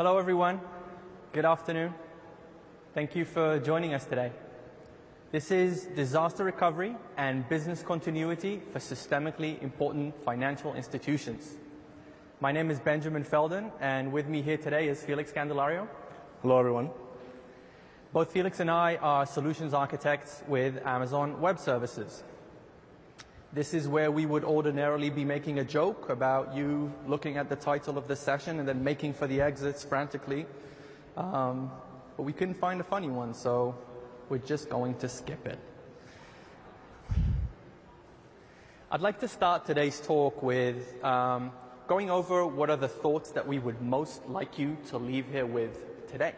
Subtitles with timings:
[0.00, 0.62] Hello, everyone.
[1.34, 1.92] Good afternoon.
[2.94, 4.32] Thank you for joining us today.
[5.30, 11.58] This is disaster recovery and business continuity for systemically important financial institutions.
[12.40, 15.86] My name is Benjamin Felden, and with me here today is Felix Candelario.
[16.40, 16.88] Hello, everyone.
[18.14, 22.24] Both Felix and I are solutions architects with Amazon Web Services.
[23.52, 27.56] This is where we would ordinarily be making a joke about you looking at the
[27.56, 30.46] title of the session and then making for the exits frantically.
[31.16, 31.72] Um,
[32.16, 33.74] but we couldn't find a funny one, so
[34.28, 35.58] we're just going to skip it.
[38.92, 41.50] I'd like to start today's talk with um,
[41.88, 45.46] going over what are the thoughts that we would most like you to leave here
[45.46, 46.34] with today.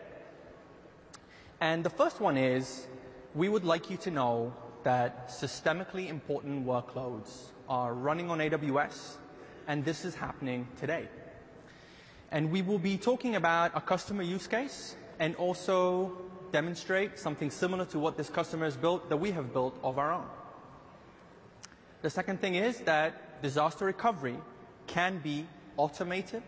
[1.60, 2.86] And the first one is
[3.34, 9.16] we would like you to know that systemically important workloads are running on AWS,
[9.66, 11.08] and this is happening today.
[12.30, 16.12] And we will be talking about a customer use case and also
[16.50, 20.12] demonstrate something similar to what this customer has built that we have built of our
[20.12, 20.26] own.
[22.02, 24.36] The second thing is that disaster recovery
[24.86, 26.42] can be automated,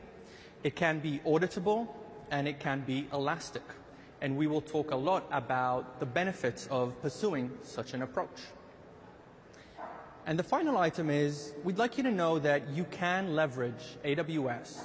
[0.63, 1.89] it can be auditable,
[2.31, 3.63] and it can be elastic
[4.21, 8.41] and we will talk a lot about the benefits of pursuing such an approach.
[10.27, 14.83] And the final item is we'd like you to know that you can leverage AWS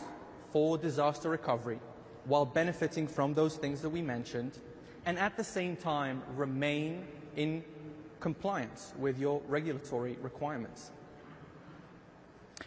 [0.51, 1.79] for disaster recovery
[2.25, 4.57] while benefiting from those things that we mentioned
[5.05, 7.05] and at the same time remain
[7.37, 7.63] in
[8.19, 10.91] compliance with your regulatory requirements.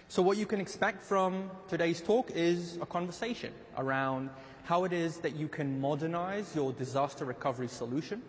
[0.09, 4.31] So what you can expect from today's talk is a conversation around
[4.65, 8.23] how it is that you can modernize your disaster recovery solution.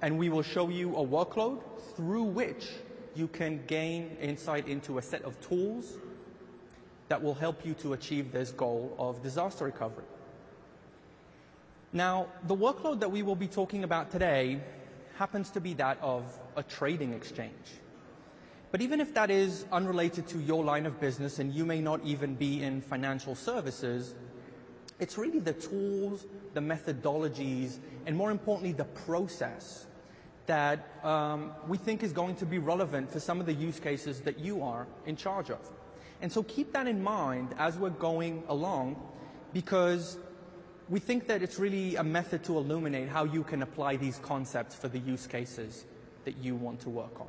[0.00, 1.62] And we will show you a workload
[1.96, 2.68] through which
[3.14, 5.94] you can gain insight into a set of tools
[7.08, 10.04] that will help you to achieve this goal of disaster recovery.
[11.92, 14.60] Now, the workload that we will be talking about today
[15.16, 16.24] happens to be that of
[16.56, 17.52] a trading exchange.
[18.70, 22.00] But even if that is unrelated to your line of business and you may not
[22.02, 24.14] even be in financial services,
[25.00, 29.86] it's really the tools, the methodologies, and more importantly, the process
[30.46, 34.20] that um, we think is going to be relevant for some of the use cases
[34.20, 35.60] that you are in charge of.
[36.20, 38.96] And so keep that in mind as we're going along
[39.52, 40.18] because
[40.88, 44.74] we think that it's really a method to illuminate how you can apply these concepts
[44.74, 45.84] for the use cases
[46.24, 47.28] that you want to work on.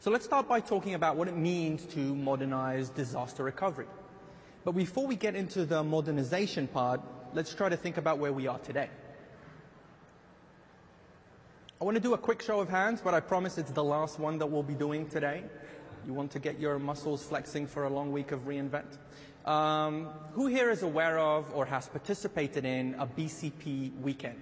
[0.00, 3.86] So let's start by talking about what it means to modernize disaster recovery.
[4.64, 7.00] But before we get into the modernization part,
[7.34, 8.88] let's try to think about where we are today.
[11.80, 14.18] I want to do a quick show of hands, but I promise it's the last
[14.18, 15.42] one that we'll be doing today.
[16.06, 18.96] You want to get your muscles flexing for a long week of reInvent.
[19.44, 24.40] Um, who here is aware of or has participated in a BCP weekend?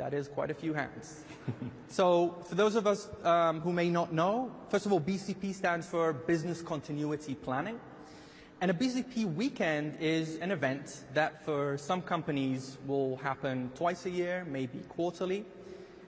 [0.00, 1.24] That is quite a few hands.
[1.88, 5.86] so for those of us um, who may not know, first of all, BCP stands
[5.86, 7.78] for Business Continuity Planning.
[8.62, 14.10] And a BCP weekend is an event that for some companies will happen twice a
[14.10, 15.44] year, maybe quarterly,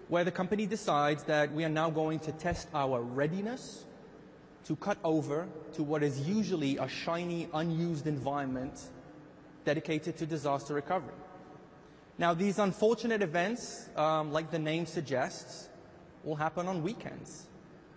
[0.08, 3.84] where the company decides that we are now going to test our readiness
[4.64, 8.88] to cut over to what is usually a shiny, unused environment
[9.66, 11.12] dedicated to disaster recovery.
[12.18, 15.68] Now, these unfortunate events, um, like the name suggests,
[16.24, 17.46] will happen on weekends.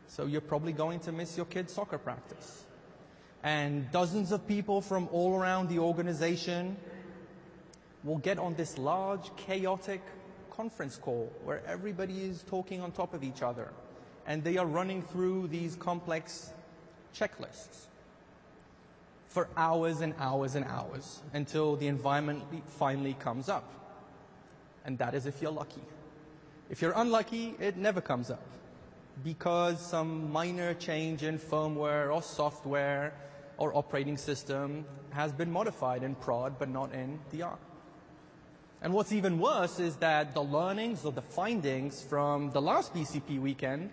[0.08, 2.64] So you're probably going to miss your kid's soccer practice.
[3.44, 6.78] And dozens of people from all around the organization
[8.04, 10.02] will get on this large, chaotic
[10.50, 13.74] conference call where everybody is talking on top of each other.
[14.26, 16.52] And they are running through these complex
[17.14, 17.88] checklists
[19.28, 23.85] for hours and hours and hours until the environment finally comes up
[24.86, 25.82] and that is if you're lucky.
[26.70, 28.44] If you're unlucky, it never comes up
[29.24, 33.14] because some minor change in firmware or software
[33.58, 37.58] or operating system has been modified in prod but not in DR.
[38.82, 43.40] And what's even worse is that the learnings or the findings from the last BCP
[43.40, 43.92] weekend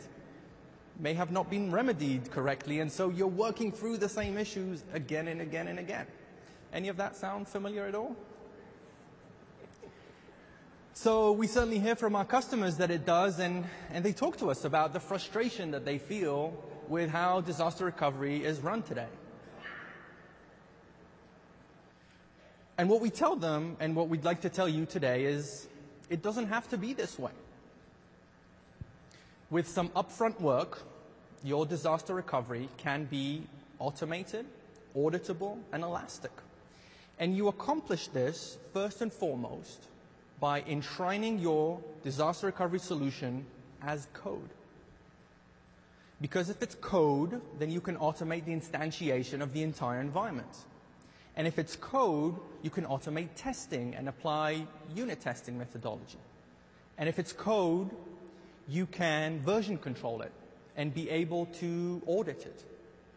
[0.98, 5.28] may have not been remedied correctly, and so you're working through the same issues again
[5.28, 6.06] and again and again.
[6.72, 8.14] Any of that sound familiar at all?
[10.94, 14.50] So we certainly hear from our customers that it does, and, and they talk to
[14.50, 16.52] us about the frustration that they feel
[16.86, 19.08] with how disaster recovery is run today.
[22.76, 25.66] And what we tell them, and what we'd like to tell you today, is
[26.10, 27.32] it doesn't have to be this way.
[29.50, 30.82] With some upfront work,
[31.42, 33.44] your disaster recovery can be
[33.78, 34.44] automated,
[34.94, 36.32] auditable, and elastic.
[37.18, 39.86] And you accomplish this first and foremost
[40.42, 43.46] by enshrining your disaster recovery solution
[43.80, 44.50] as code.
[46.20, 50.52] Because if it's code, then you can automate the instantiation of the entire environment.
[51.36, 56.18] And if it's code, you can automate testing and apply unit testing methodology.
[56.98, 57.90] And if it's code,
[58.68, 60.32] you can version control it
[60.76, 62.64] and be able to audit it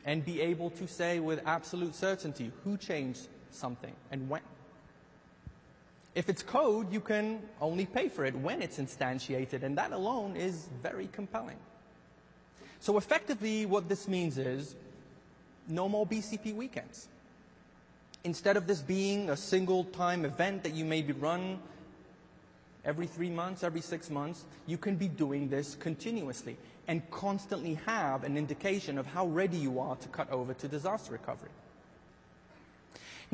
[0.06, 4.42] and be able to say with absolute certainty who changed something and when.
[6.16, 10.38] If it's code, you can only pay for it when it's instantiated, and that alone
[10.38, 11.58] is very compelling.
[12.80, 14.76] So effectively, what this means is
[15.68, 17.10] no more BCP weekends.
[18.24, 21.60] Instead of this being a single time event that you maybe run
[22.86, 26.58] every three months, every six months, you can be doing this continuously
[26.88, 31.12] and constantly have an indication of how ready you are to cut over to disaster
[31.12, 31.50] recovery.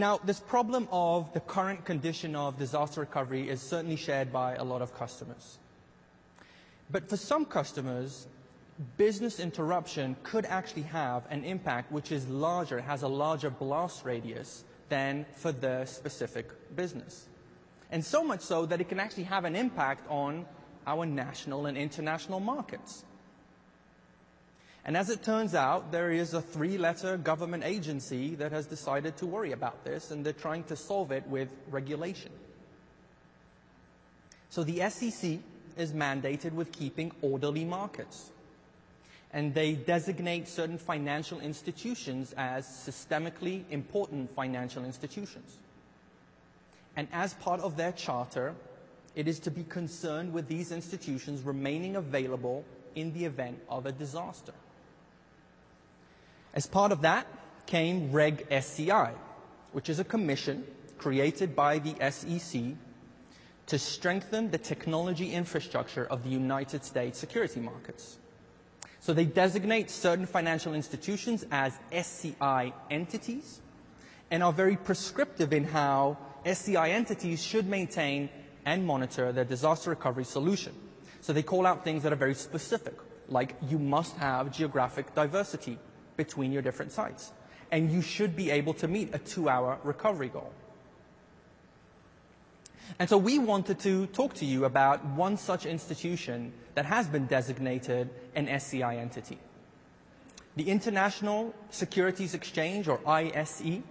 [0.01, 4.63] Now, this problem of the current condition of disaster recovery is certainly shared by a
[4.63, 5.59] lot of customers.
[6.89, 8.25] But for some customers,
[8.98, 14.63] business interruption could actually have an impact which is larger, has a larger blast radius
[14.89, 17.27] than for their specific business.
[17.92, 20.48] And so much so that it can actually have an impact on
[20.88, 23.06] our national and international markets.
[24.83, 29.16] And as it turns out, there is a three letter government agency that has decided
[29.18, 32.31] to worry about this, and they're trying to solve it with regulation.
[34.50, 35.39] So the SEC
[35.78, 38.31] is mandated with keeping orderly markets.
[39.33, 45.57] And they designate certain financial institutions as systemically important financial institutions.
[46.98, 48.54] And as part of their charter,
[49.16, 53.92] it is to be concerned with these institutions remaining available in the event of a
[53.94, 54.51] disaster.
[56.53, 57.27] As part of that
[57.65, 59.13] came Reg SCI,
[59.71, 60.65] which is a commission
[60.98, 62.62] created by the SEC
[63.68, 68.18] to strengthen the technology infrastructure of the United States security markets.
[69.00, 73.62] So they designate certain financial institutions as SCI entities
[74.30, 78.30] and are very prescriptive in how SCI entities should maintain
[78.65, 80.74] and monitor their disaster recovery solution.
[81.21, 82.95] So they call out things that are very specific,
[83.30, 85.80] like you must have geographic diversity
[86.26, 87.32] between your different sites.
[87.72, 90.52] And you should be able to meet a two hour recovery goal.
[93.00, 97.26] And so we wanted to talk to you about one such institution that has been
[97.26, 99.40] designated an SCI entity.
[100.58, 103.82] The International Securities Exchange, or ISE,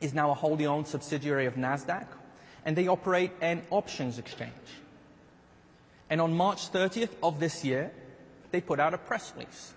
[0.00, 2.06] is now a wholly owned subsidiary of NASDAQ,
[2.64, 4.70] and they operate an options exchange.
[6.08, 7.92] And on March 30th of this year,
[8.50, 9.74] they put out a press release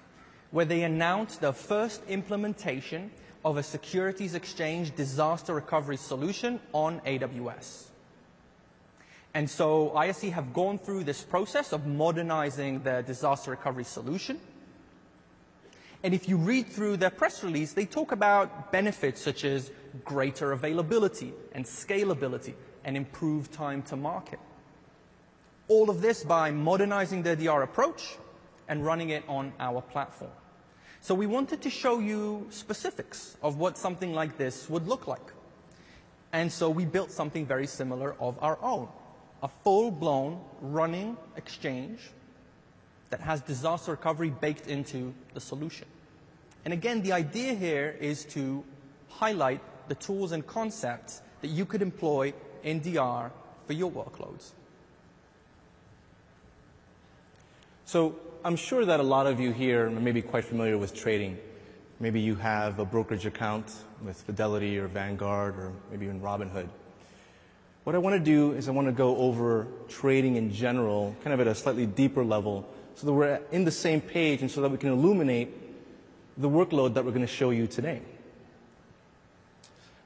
[0.54, 3.10] where they announced the first implementation
[3.44, 7.86] of a securities exchange disaster recovery solution on AWS.
[9.34, 14.40] And so ISE have gone through this process of modernizing their disaster recovery solution.
[16.04, 19.72] And if you read through their press release, they talk about benefits such as
[20.06, 22.54] greater availability and scalability
[22.84, 24.40] and improved time to market.
[25.68, 28.18] All of this by modernizing their DR approach
[28.68, 30.30] and running it on our platform.
[31.04, 35.34] So we wanted to show you specifics of what something like this would look like.
[36.32, 38.88] And so we built something very similar of our own.
[39.42, 42.00] A full-blown running exchange
[43.10, 45.88] that has disaster recovery baked into the solution.
[46.64, 48.64] And again, the idea here is to
[49.10, 52.34] highlight the tools and concepts that you could employ
[52.64, 53.30] in DR
[53.68, 54.52] for your workloads.
[57.94, 61.38] So I'm sure that a lot of you here may be quite familiar with trading.
[62.00, 63.72] Maybe you have a brokerage account
[64.04, 66.68] with Fidelity or Vanguard or maybe even Robinhood.
[67.84, 71.36] What I want to do is I want to go over trading in general, kind
[71.36, 74.62] of at a slightly deeper level, so that we're in the same page and so
[74.62, 75.54] that we can illuminate
[76.40, 78.02] the workload that we're going to show you today.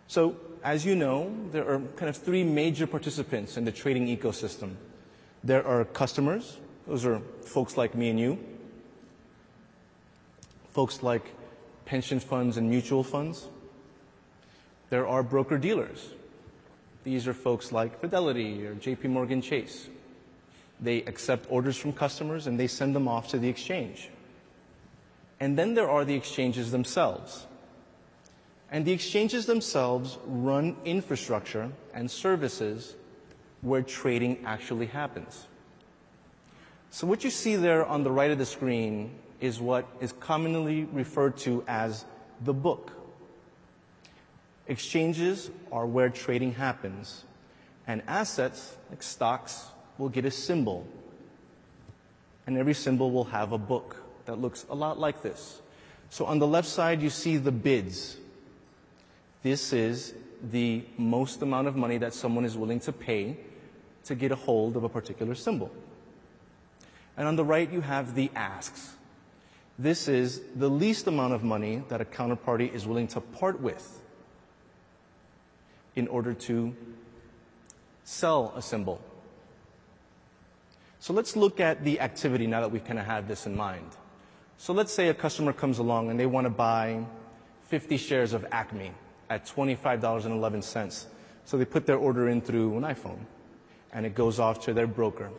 [0.08, 4.76] So, as you know, there are kind of three major participants in the trading ecosystem.
[5.42, 8.40] There are customers, those are folks like me and you,
[10.70, 11.34] folks like
[11.86, 13.48] pension funds and mutual funds.
[14.90, 16.12] There are broker dealers.
[17.04, 19.88] These are folks like Fidelity or JP Morgan Chase.
[20.80, 24.10] They accept orders from customers and they send them off to the exchange.
[25.40, 27.46] And then there are the exchanges themselves.
[28.72, 32.96] And the exchanges themselves run infrastructure and services
[33.62, 35.48] where trading actually happens.
[36.90, 40.86] So what you see there on the right of the screen is what is commonly
[40.86, 42.06] referred to as
[42.44, 42.92] the book.
[44.68, 47.24] Exchanges are where trading happens,
[47.88, 49.68] and assets, like stocks,
[49.98, 50.86] will get a symbol.
[52.46, 55.62] And every symbol will have a book that looks a lot like this.
[56.10, 58.18] So on the left side, you see the bids.
[59.44, 60.14] This is
[60.52, 63.38] the most amount of money that someone is willing to pay
[64.06, 65.72] to get a hold of a particular symbol.
[67.18, 68.94] And on the right, you have the asks.
[69.80, 74.02] This is the least amount of money that a counterparty is willing to part with
[75.96, 76.76] in order to
[78.04, 79.02] sell a symbol.
[81.00, 83.90] So let's look at the activity now that we kind of have this in mind.
[84.58, 87.04] So let's say a customer comes along and they want to buy
[87.64, 88.92] 50 shares of Acme
[89.30, 91.06] at $25.11.
[91.46, 93.20] So they put their order in through an iPhone
[93.94, 95.30] and it goes off to their broker.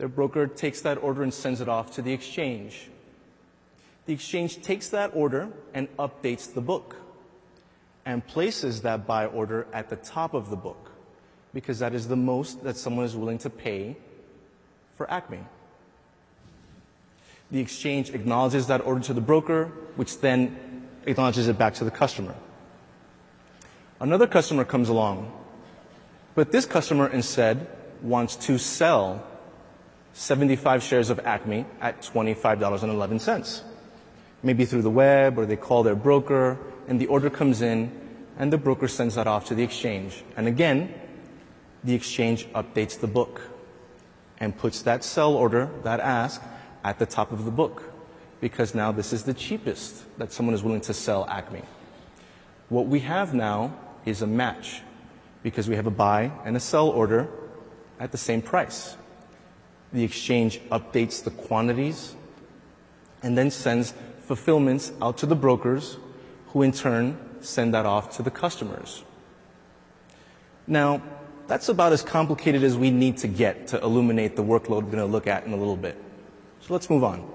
[0.00, 2.88] Their broker takes that order and sends it off to the exchange.
[4.06, 6.96] The exchange takes that order and updates the book
[8.06, 10.90] and places that buy order at the top of the book
[11.52, 13.94] because that is the most that someone is willing to pay
[14.96, 15.40] for Acme.
[17.50, 19.66] The exchange acknowledges that order to the broker,
[19.96, 22.34] which then acknowledges it back to the customer.
[24.00, 25.30] Another customer comes along,
[26.34, 27.66] but this customer instead
[28.00, 29.26] wants to sell
[30.12, 33.62] 75 shares of Acme at $25.11.
[34.42, 37.90] Maybe through the web or they call their broker and the order comes in
[38.38, 40.24] and the broker sends that off to the exchange.
[40.36, 40.92] And again,
[41.84, 43.40] the exchange updates the book
[44.38, 46.42] and puts that sell order, that ask,
[46.82, 47.82] at the top of the book
[48.40, 51.62] because now this is the cheapest that someone is willing to sell Acme.
[52.68, 54.80] What we have now is a match
[55.42, 57.28] because we have a buy and a sell order
[57.98, 58.96] at the same price.
[59.92, 62.14] The exchange updates the quantities
[63.22, 65.96] and then sends fulfillments out to the brokers
[66.48, 69.02] who in turn send that off to the customers.
[70.66, 71.02] Now,
[71.48, 74.98] that's about as complicated as we need to get to illuminate the workload we're going
[74.98, 75.96] to look at in a little bit.
[76.60, 77.28] So let's move on.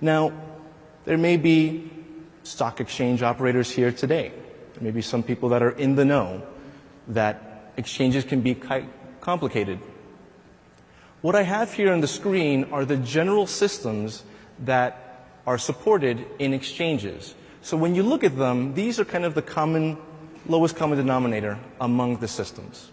[0.00, 0.32] Now,
[1.04, 1.90] there may be
[2.42, 4.32] stock exchange operators here today.
[4.74, 6.42] There may be some people that are in the know
[7.08, 8.54] that exchanges can be
[9.20, 9.78] complicated.
[11.24, 14.24] What I have here on the screen are the general systems
[14.58, 17.34] that are supported in exchanges.
[17.62, 19.96] So when you look at them, these are kind of the common,
[20.46, 22.90] lowest common denominator among the systems.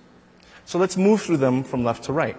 [0.63, 2.38] So let's move through them from left to right.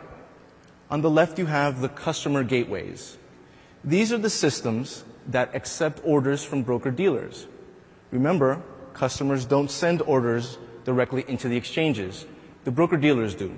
[0.90, 3.18] On the left, you have the customer gateways.
[3.84, 7.46] These are the systems that accept orders from broker dealers.
[8.10, 8.62] Remember,
[8.94, 10.56] customers don't send orders
[10.86, 12.24] directly into the exchanges.
[12.64, 13.54] The broker dealers do.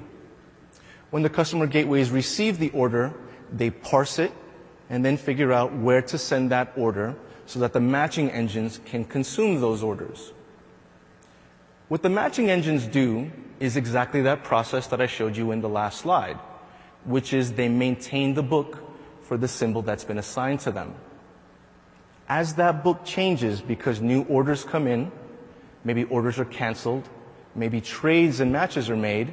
[1.14, 3.14] When the customer gateways receive the order,
[3.52, 4.32] they parse it
[4.90, 7.14] and then figure out where to send that order
[7.46, 10.32] so that the matching engines can consume those orders.
[11.86, 13.30] What the matching engines do
[13.60, 16.36] is exactly that process that I showed you in the last slide,
[17.04, 18.82] which is they maintain the book
[19.22, 20.96] for the symbol that's been assigned to them.
[22.28, 25.12] As that book changes because new orders come in,
[25.84, 27.08] maybe orders are canceled,
[27.54, 29.32] maybe trades and matches are made,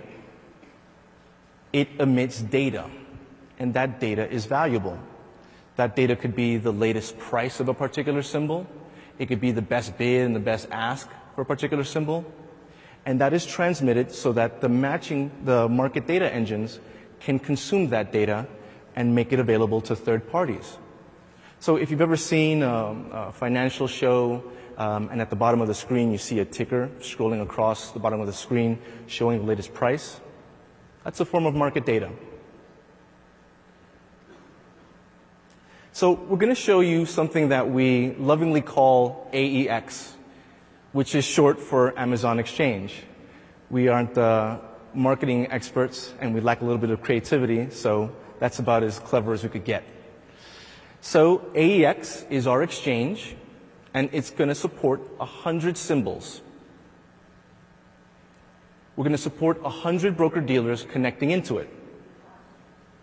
[1.73, 2.89] it emits data,
[3.59, 4.97] and that data is valuable.
[5.75, 8.67] That data could be the latest price of a particular symbol.
[9.17, 12.25] It could be the best bid and the best ask for a particular symbol.
[13.05, 16.79] And that is transmitted so that the matching, the market data engines
[17.19, 18.47] can consume that data
[18.95, 20.77] and make it available to third parties.
[21.59, 24.43] So if you've ever seen a, a financial show
[24.77, 27.99] um, and at the bottom of the screen you see a ticker scrolling across the
[27.99, 30.19] bottom of the screen showing the latest price,
[31.03, 32.09] that's a form of market data.
[35.93, 40.13] So we're going to show you something that we lovingly call AEX,
[40.93, 43.03] which is short for Amazon Exchange.
[43.69, 44.59] We aren't uh,
[44.93, 49.33] marketing experts and we lack a little bit of creativity, so that's about as clever
[49.33, 49.83] as we could get.
[51.01, 53.35] So AEX is our exchange
[53.93, 56.41] and it's going to support 100 symbols.
[59.01, 61.67] We're going to support 100 broker dealers connecting into it.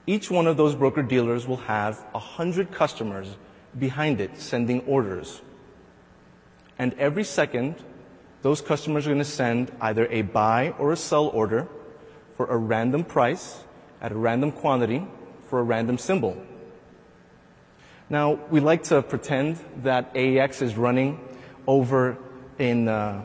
[0.06, 3.36] Each one of those broker dealers will have 100 customers
[3.76, 5.40] behind it sending orders.
[6.78, 7.82] And every second,
[8.42, 11.66] those customers are going to send either a buy or a sell order
[12.36, 13.64] for a random price
[14.00, 15.04] at a random quantity
[15.48, 16.40] for a random symbol.
[18.08, 21.18] Now, we like to pretend that AEX is running
[21.66, 22.16] over
[22.56, 23.24] in uh,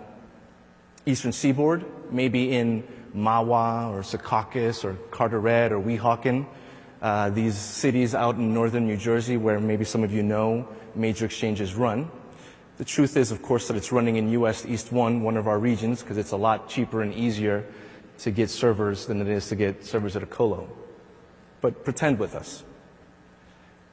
[1.06, 2.84] Eastern Seaboard, maybe in
[3.16, 6.46] Mahwah or Secaucus or Carteret or Weehawken,
[7.02, 11.26] uh, these cities out in northern New Jersey where maybe some of you know major
[11.26, 12.10] exchanges run.
[12.78, 15.60] The truth is, of course, that it's running in US East 1, one of our
[15.60, 17.66] regions, because it's a lot cheaper and easier
[18.20, 20.68] to get servers than it is to get servers at a colo.
[21.62, 22.64] But pretend with us.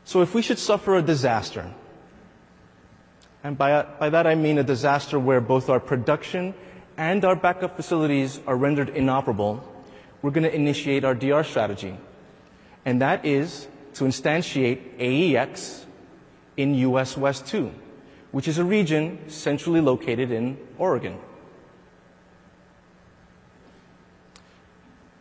[0.04, 1.72] So if we should suffer a disaster,
[3.44, 6.54] and by, by that I mean a disaster where both our production
[7.00, 9.64] and our backup facilities are rendered inoperable,
[10.20, 11.96] we're going to initiate our DR strategy.
[12.84, 15.86] And that is to instantiate AEX
[16.58, 17.72] in US West 2
[18.32, 21.18] which is a region centrally located in Oregon.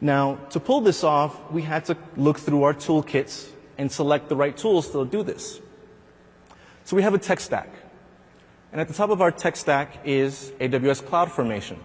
[0.02, 4.36] Now, to pull this off, we had to look through our toolkits and select the
[4.36, 5.60] right tools to do this.
[6.86, 7.70] So we have a tech stack.
[8.72, 11.78] And at the top of our tech stack is AWS CloudFormation.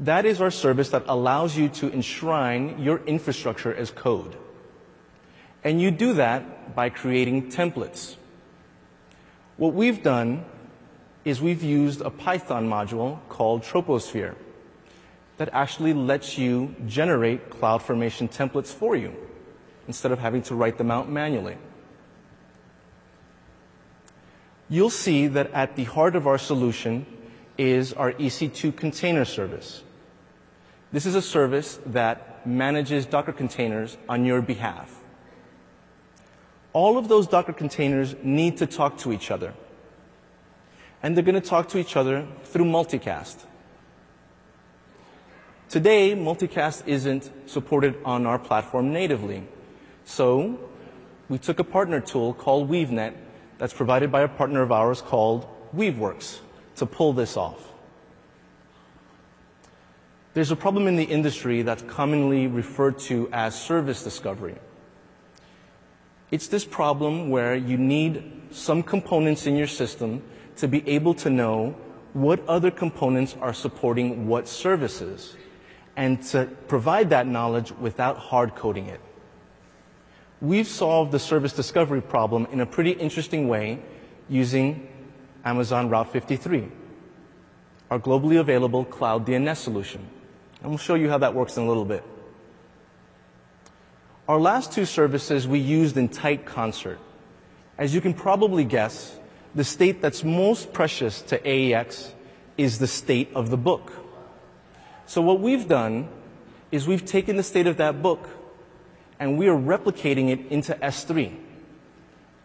[0.00, 4.36] That is our service that allows you to enshrine your infrastructure as code.
[5.62, 8.16] And you do that by creating templates.
[9.56, 10.44] What we've done
[11.24, 14.34] is we've used a Python module called Troposphere
[15.38, 19.14] that actually lets you generate CloudFormation templates for you
[19.88, 21.56] instead of having to write them out manually.
[24.68, 27.06] You'll see that at the heart of our solution
[27.58, 29.82] is our EC2 container service.
[30.92, 35.04] This is a service that manages Docker containers on your behalf
[36.74, 39.54] all of those Docker containers need to talk to each other.
[41.02, 43.36] And they're going to talk to each other through multicast.
[45.68, 49.46] Today, multicast isn't supported on our platform natively.
[50.04, 50.58] So
[51.28, 53.14] we took a partner tool called WeaveNet
[53.64, 56.40] that's provided by a partner of ours called Weaveworks
[56.76, 57.72] to pull this off.
[60.34, 64.56] There's a problem in the industry that's commonly referred to as service discovery.
[66.30, 70.22] It's this problem where you need some components in your system
[70.56, 71.74] to be able to know
[72.12, 75.36] what other components are supporting what services
[75.96, 79.00] and to provide that knowledge without hard coding it.
[80.40, 83.80] We've solved the service discovery problem in a pretty interesting way
[84.28, 84.88] using
[85.44, 86.68] Amazon Route 53,
[87.90, 90.06] our globally available cloud DNS solution.
[90.60, 92.02] And we'll show you how that works in a little bit.
[94.26, 96.98] Our last two services we used in tight concert.
[97.76, 99.18] As you can probably guess,
[99.54, 102.12] the state that's most precious to AEX
[102.56, 103.92] is the state of the book.
[105.06, 106.08] So what we've done
[106.72, 108.28] is we've taken the state of that book
[109.18, 111.34] and we are replicating it into S3.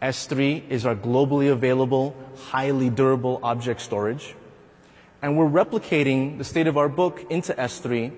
[0.02, 4.34] S3 is our globally available, highly durable object storage.
[5.22, 8.12] And we're replicating the state of our book into S3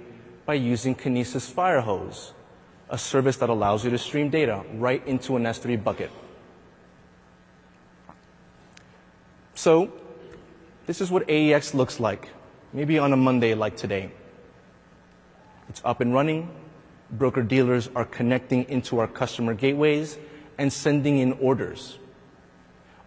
[0.46, 2.32] by using Kinesis Firehose
[2.92, 6.10] a service that allows you to stream data right into an S3 bucket.
[9.54, 9.90] So
[10.86, 12.28] this is what AEX looks like,
[12.72, 14.12] maybe on a Monday like today.
[15.70, 16.50] It's up and running.
[17.12, 20.18] Broker dealers are connecting into our customer gateways
[20.58, 21.98] and sending in orders.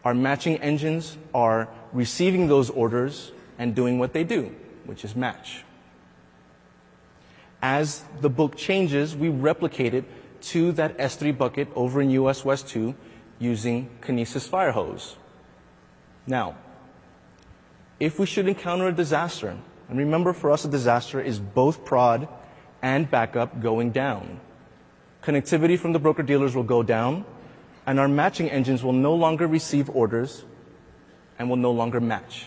[0.03, 4.53] Our matching engines are receiving those orders and doing what they do,
[4.85, 5.63] which is match.
[7.61, 10.05] As the book changes, we replicate it
[10.53, 12.93] to that S3 bucket over in US West 2
[13.39, 15.15] using Kinesis Firehose.
[16.27, 16.55] Now,
[17.99, 19.57] if we should encounter a disaster,
[19.89, 22.27] and remember for us a disaster is both prod
[22.85, 24.39] and backup going down.
[25.23, 27.25] Connectivity from the broker dealers will go down,
[27.87, 30.45] and our matching engines will no longer receive orders
[31.39, 32.45] and will no longer match,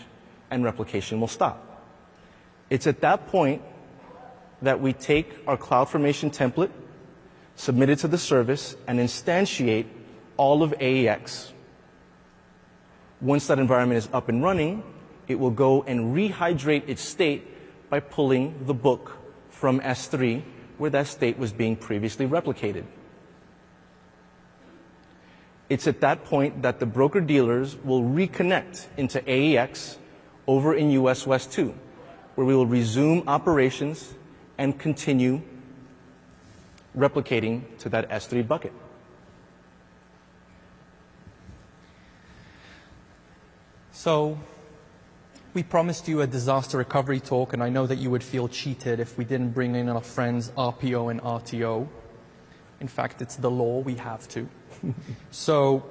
[0.49, 1.83] and replication will stop.
[2.69, 3.61] It's at that point
[4.61, 6.71] that we take our CloudFormation template,
[7.57, 9.87] submit it to the service, and instantiate
[10.37, 11.51] all of AEX.
[13.19, 14.83] Once that environment is up and running,
[15.27, 17.43] it will go and rehydrate its state
[17.89, 19.19] by pulling the book
[19.59, 20.41] from S3
[20.77, 22.85] where that state was being previously replicated.
[25.67, 29.97] It's at that point that the broker dealers will reconnect into AEX
[30.47, 31.75] over in US West 2,
[32.35, 34.13] where we will resume operations
[34.57, 35.41] and continue
[36.97, 38.71] replicating to that S3 bucket.
[43.91, 44.39] So
[45.59, 49.01] we promised you a disaster recovery talk, and I know that you would feel cheated
[49.01, 51.85] if we didn't bring in our friends RPO and RTO.
[52.79, 54.47] In fact, it's the law, we have to.
[55.31, 55.83] so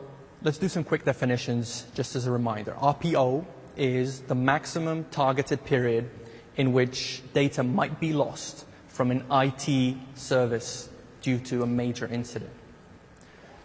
[0.42, 2.72] let's do some quick definitions just as a reminder.
[2.80, 3.44] RPO
[3.76, 6.08] is the maximum targeted period
[6.56, 10.88] in which data might be lost from an IT service
[11.20, 12.54] due to a major incident.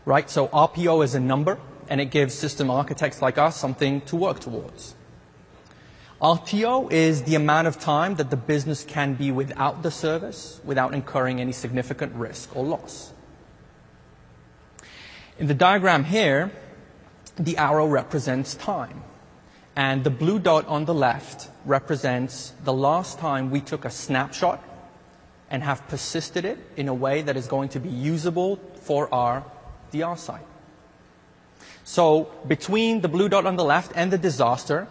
[0.04, 0.30] Right?
[0.30, 4.42] So RPO is a number, and it gives system architects like us something to work
[4.42, 4.96] towards.
[6.24, 10.94] RTO is the amount of time that the business can be without the service without
[10.94, 13.12] incurring any significant risk or loss.
[15.38, 16.50] In the diagram here,
[17.36, 19.04] the arrow represents time,
[19.76, 24.64] and the blue dot on the left represents the last time we took a snapshot
[25.50, 29.44] and have persisted it in a way that is going to be usable for our
[29.92, 30.48] DR site.
[31.84, 34.88] So between the blue dot on the left and the disaster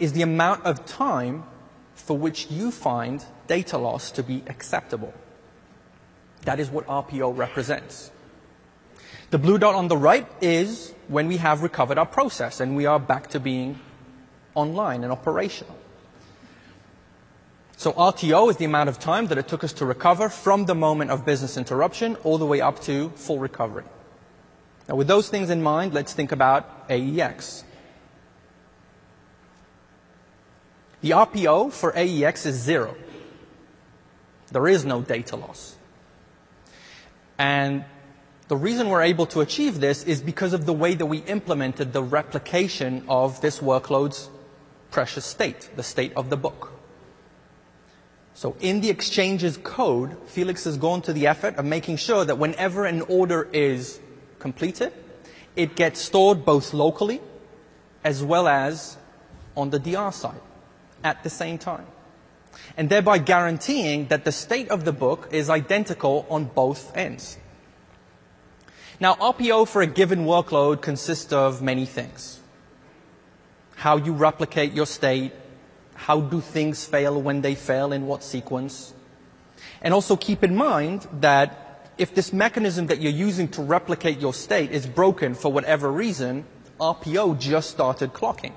[0.00, 1.44] is the amount of time
[1.94, 5.12] for which you find data loss to be acceptable.
[6.42, 8.10] That is what RPO represents.
[9.30, 12.86] The blue dot on the right is when we have recovered our process and we
[12.86, 13.78] are back to being
[14.54, 15.76] online and operational.
[17.76, 20.74] So RTO is the amount of time that it took us to recover from the
[20.74, 23.84] moment of business interruption all the way up to full recovery.
[24.88, 27.64] Now with those things in mind, let's think about AEX.
[31.02, 32.94] The RPO for AEX is zero.
[34.52, 35.76] There is no data loss.
[37.38, 37.84] And
[38.48, 41.92] the reason we're able to achieve this is because of the way that we implemented
[41.92, 44.28] the replication of this workload's
[44.90, 46.72] precious state, the state of the book.
[48.34, 52.36] So in the exchange's code, Felix has gone to the effort of making sure that
[52.36, 54.00] whenever an order is
[54.38, 54.92] completed,
[55.56, 57.20] it gets stored both locally
[58.04, 58.98] as well as
[59.56, 60.40] on the DR side
[61.02, 61.86] at the same time.
[62.76, 67.38] And thereby guaranteeing that the state of the book is identical on both ends.
[68.98, 72.38] Now, RPO for a given workload consists of many things.
[73.76, 75.32] How you replicate your state,
[75.94, 78.92] how do things fail when they fail, in what sequence.
[79.80, 84.34] And also keep in mind that if this mechanism that you're using to replicate your
[84.34, 86.44] state is broken for whatever reason,
[86.78, 88.52] RPO just started clocking.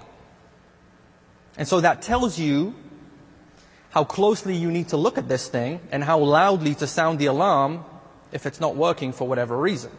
[1.58, 2.74] And so that tells you
[3.90, 7.28] how closely you need to look at this thing and how loudly to sound the
[7.28, 7.86] alarm
[8.32, 9.92] if it's not working for whatever reason.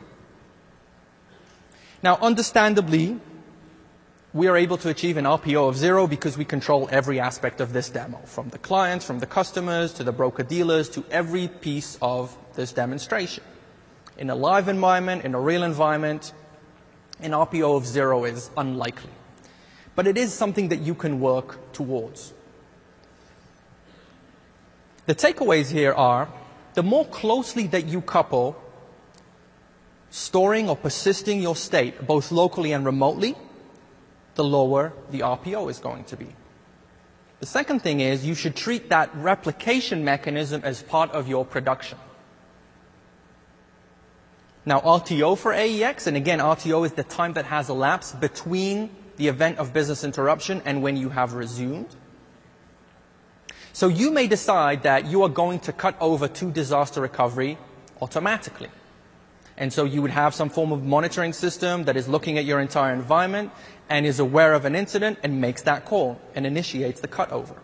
[2.03, 3.21] Now, understandably,
[4.33, 7.73] we are able to achieve an RPO of zero because we control every aspect of
[7.73, 11.97] this demo, from the clients, from the customers, to the broker dealers, to every piece
[12.03, 13.45] of this demonstration.
[14.19, 16.33] In a live environment, in a real environment,
[17.21, 19.11] an RPO of zero is unlikely
[19.95, 22.33] but it is something that you can work towards.
[25.07, 26.29] The takeaways here are
[26.75, 28.57] the more closely that you couple
[30.11, 33.35] storing or persisting your state both locally and remotely,
[34.35, 36.29] the lower the RPO is going to be.
[37.41, 41.99] The second thing is you should treat that replication mechanism as part of your production.
[44.65, 49.29] Now RTO for AEX, and again RTO is the time that has elapsed between the
[49.29, 51.89] event of business interruption and when you have resumed.
[53.73, 57.59] So you may decide that you are going to cut over to disaster recovery
[58.01, 58.71] automatically.
[59.57, 62.61] And so you would have some form of monitoring system that is looking at your
[62.61, 63.53] entire environment
[63.89, 67.57] and is aware of an incident and makes that call and initiates the cutover.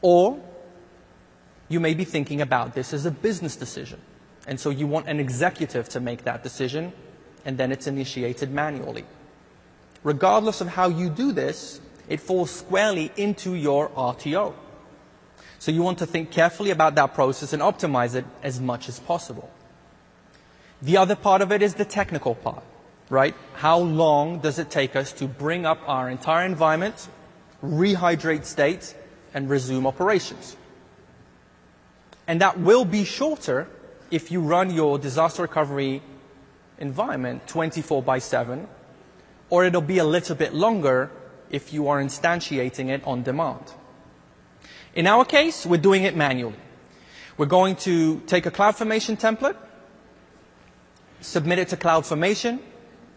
[0.00, 0.40] Or
[1.68, 4.00] you may be thinking about this as a business decision.
[4.46, 6.92] And so you want an executive to make that decision
[7.44, 9.04] and then it's initiated manually
[10.02, 14.54] regardless of how you do this, it falls squarely into your RTO.
[15.58, 18.98] So you want to think carefully about that process and optimize it as much as
[18.98, 19.48] possible.
[20.82, 22.64] The other part of it is the technical part,
[23.08, 23.34] right?
[23.54, 27.08] How long does it take us to bring up our entire environment,
[27.62, 28.94] rehydrate state,
[29.32, 30.56] and resume operations?
[32.26, 33.68] And that will be shorter
[34.10, 36.02] if you run your disaster recovery
[36.78, 38.66] environment 24 by 7
[39.52, 41.10] or it'll be a little bit longer
[41.50, 43.60] if you are instantiating it on demand.
[44.94, 46.56] In our case, we're doing it manually.
[47.36, 49.56] We're going to take a CloudFormation template,
[51.20, 52.60] submit it to CloudFormation.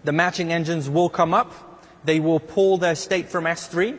[0.04, 1.54] The matching engines will come up.
[2.04, 3.98] They will pull their state from S3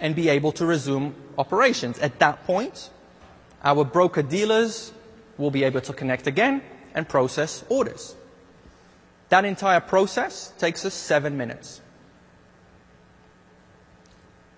[0.00, 1.98] and be able to resume operations.
[1.98, 2.88] At that point,
[3.62, 4.92] our broker dealers
[5.36, 6.62] will be able to connect again
[6.94, 8.16] and process orders.
[9.30, 11.80] That entire process takes us seven minutes.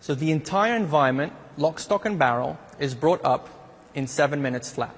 [0.00, 3.48] So the entire environment, lock, stock, and barrel, is brought up
[3.94, 4.96] in seven minutes flat.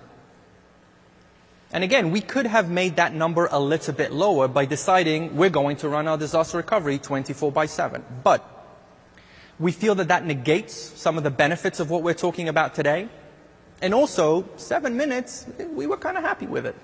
[1.72, 5.50] And again, we could have made that number a little bit lower by deciding we're
[5.50, 8.02] going to run our disaster recovery 24 by 7.
[8.22, 8.48] But
[9.58, 13.08] we feel that that negates some of the benefits of what we're talking about today.
[13.82, 16.76] And also, seven minutes, we were kind of happy with it.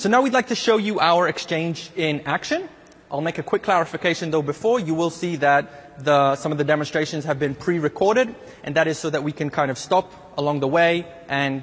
[0.00, 2.66] So now we'd like to show you our exchange in action.
[3.10, 4.80] I'll make a quick clarification though before.
[4.80, 8.34] You will see that the, some of the demonstrations have been pre-recorded,
[8.64, 11.62] and that is so that we can kind of stop along the way and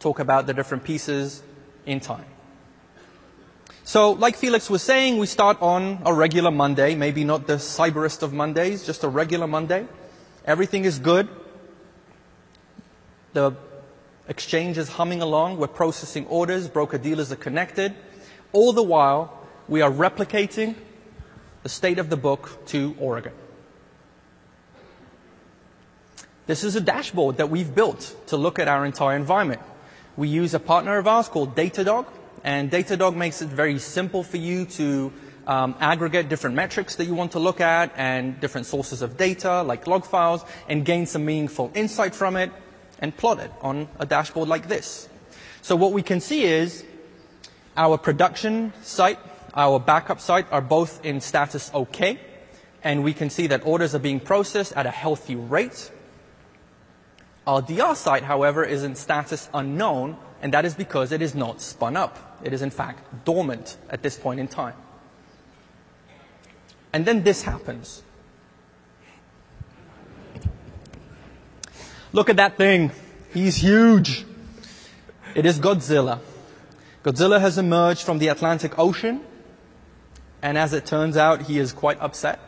[0.00, 1.40] talk about the different pieces
[1.86, 2.24] in time.
[3.84, 8.24] So, like Felix was saying, we start on a regular Monday, maybe not the cyberest
[8.24, 9.86] of Mondays, just a regular Monday.
[10.44, 11.28] Everything is good.
[13.34, 13.52] The
[14.30, 15.58] exchange is humming along.
[15.58, 16.68] We're processing orders.
[16.68, 17.94] Broker dealers are connected.
[18.52, 19.36] All the while,
[19.68, 20.76] we are replicating
[21.64, 23.32] the state of the book to Oregon.
[26.46, 29.60] This is a dashboard that we've built to look at our entire environment.
[30.16, 32.06] We use a partner of ours called Datadog,
[32.44, 35.12] and Datadog makes it very simple for you to
[35.46, 39.62] um, aggregate different metrics that you want to look at and different sources of data
[39.62, 42.52] like log files and gain some meaningful insight from it
[43.00, 45.08] and plot it on a dashboard like this.
[45.62, 46.84] So what we can see is
[47.76, 49.18] our production site,
[49.54, 52.18] our backup site are both in status OK,
[52.82, 55.90] and we can see that orders are being processed at a healthy rate.
[57.46, 61.60] Our DR site, however, is in status unknown, and that is because it is not
[61.60, 62.40] spun up.
[62.42, 64.74] It is in fact dormant at this point in time.
[66.92, 68.02] And then this happens.
[72.12, 72.90] Look at that thing.
[73.32, 74.24] He's huge.
[75.36, 76.18] It is Godzilla.
[77.04, 79.20] Godzilla has emerged from the Atlantic Ocean,
[80.42, 82.40] and as it turns out, he is quite upset.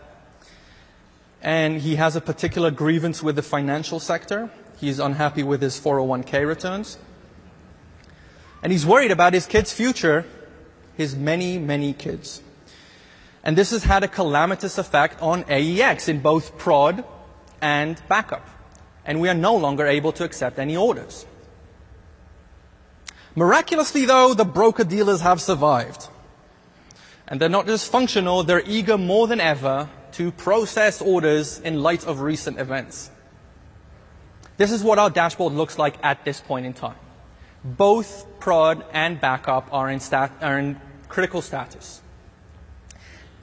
[1.40, 4.50] And he has a particular grievance with the financial sector.
[4.78, 6.98] He's unhappy with his 401k returns.
[8.62, 10.24] And he's worried about his kids' future,
[10.96, 12.42] his many, many kids.
[13.44, 17.04] And this has had a calamitous effect on AEX in both prod
[17.60, 18.46] and backup.
[19.04, 21.26] And we are no longer able to accept any orders.
[23.34, 26.08] Miraculously though, the broker dealers have survived.
[27.26, 32.06] And they're not just functional, they're eager more than ever to process orders in light
[32.06, 33.10] of recent events.
[34.58, 36.96] This is what our dashboard looks like at this point in time.
[37.64, 42.02] Both prod and backup are in, stat- are in critical status.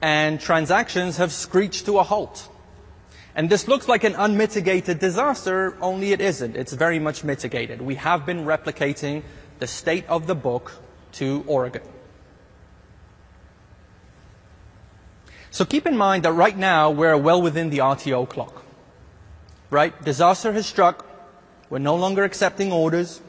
[0.00, 2.48] And transactions have screeched to a halt.
[3.34, 6.56] And this looks like an unmitigated disaster, only it isn't.
[6.56, 7.80] It's very much mitigated.
[7.80, 9.22] We have been replicating
[9.60, 10.72] the state of the book
[11.12, 11.82] to Oregon.
[15.50, 18.64] So keep in mind that right now we're well within the RTO clock.
[19.70, 19.92] Right?
[20.04, 21.06] Disaster has struck.
[21.68, 23.20] We're no longer accepting orders.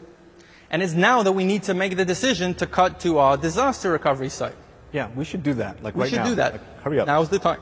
[0.72, 3.92] And it's now that we need to make the decision to cut to our disaster
[3.92, 4.56] recovery site.
[4.92, 5.84] Yeah, we should do that.
[5.84, 6.26] Like we right should now.
[6.26, 6.54] do that.
[6.54, 7.08] Like, hurry up.
[7.08, 7.60] Now's the time.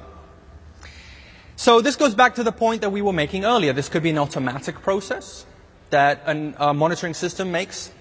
[1.59, 3.73] So this goes back to the point that we were making earlier.
[3.73, 5.45] This could be an automatic process
[5.89, 7.91] that a uh, monitoring system makes,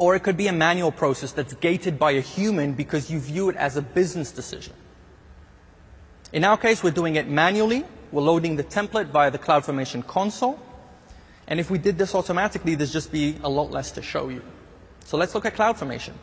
[0.00, 3.48] or it could be a manual process that's gated by a human because you view
[3.48, 4.72] it as a business decision.
[6.32, 7.84] In our case, we're doing it manually.
[8.10, 10.58] We're loading the template via the CloudFormation console.
[11.46, 14.42] And if we did this automatically, there'd just be a lot less to show you.
[15.04, 16.14] So let's look at CloudFormation.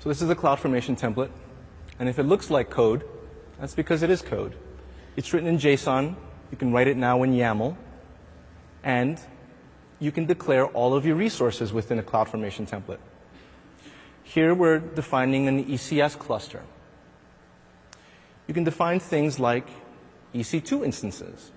[0.00, 1.30] So this is the CloudFormation template.
[1.98, 3.02] And if it looks like code,
[3.58, 4.54] that's because it is code.
[5.16, 6.14] It's written in JSON.
[6.50, 7.76] You can write it now in YAML.
[8.84, 9.18] And
[9.98, 12.98] you can declare all of your resources within a CloudFormation template.
[14.22, 16.62] Here we're defining an ECS cluster.
[18.46, 19.68] You can define things like
[20.34, 21.50] EC2 instances.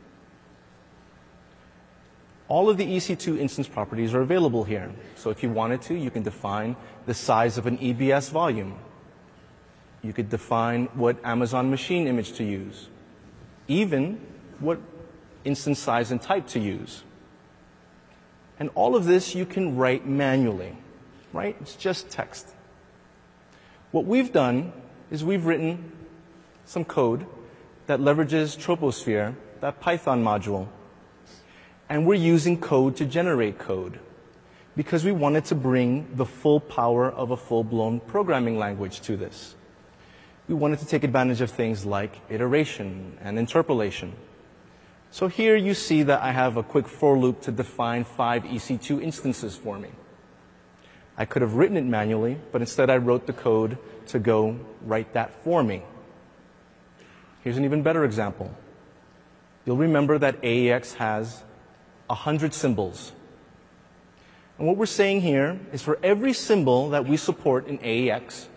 [2.47, 4.91] All of the EC2 instance properties are available here.
[5.15, 8.75] So if you wanted to, you can define the size of an EBS volume.
[10.01, 12.87] You could define what Amazon machine image to use.
[13.67, 14.19] Even
[14.59, 14.79] what
[15.43, 17.03] instance size and type to use.
[18.59, 20.75] And all of this you can write manually,
[21.33, 21.55] right?
[21.61, 22.47] It's just text.
[23.91, 24.73] What we've done
[25.11, 25.91] is we've written
[26.65, 27.25] some code
[27.87, 30.67] that leverages Troposphere, that Python module.
[31.89, 33.99] And we're using code to generate code
[34.75, 39.55] because we wanted to bring the full power of a full-blown programming language to this.
[40.49, 44.15] We wanted to take advantage of things like iteration and interpolation.
[45.11, 48.99] So here you see that I have a quick for loop to define five EC2
[48.99, 49.89] instances for me.
[51.15, 55.13] I could have written it manually, but instead I wrote the code to go write
[55.13, 55.83] that for me.
[57.43, 58.51] Here's an even better example.
[59.67, 61.43] You'll remember that AEX has
[62.07, 63.11] 100 symbols.
[64.57, 68.49] And what we're saying here is for every symbol that we support in AEX,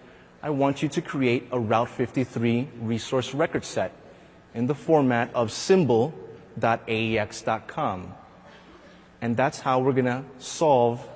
[0.42, 3.92] I want you to create a Route 53 resource record set
[4.54, 8.14] in the format of symbol.aex.com.
[9.20, 11.08] And that's how we're going to solve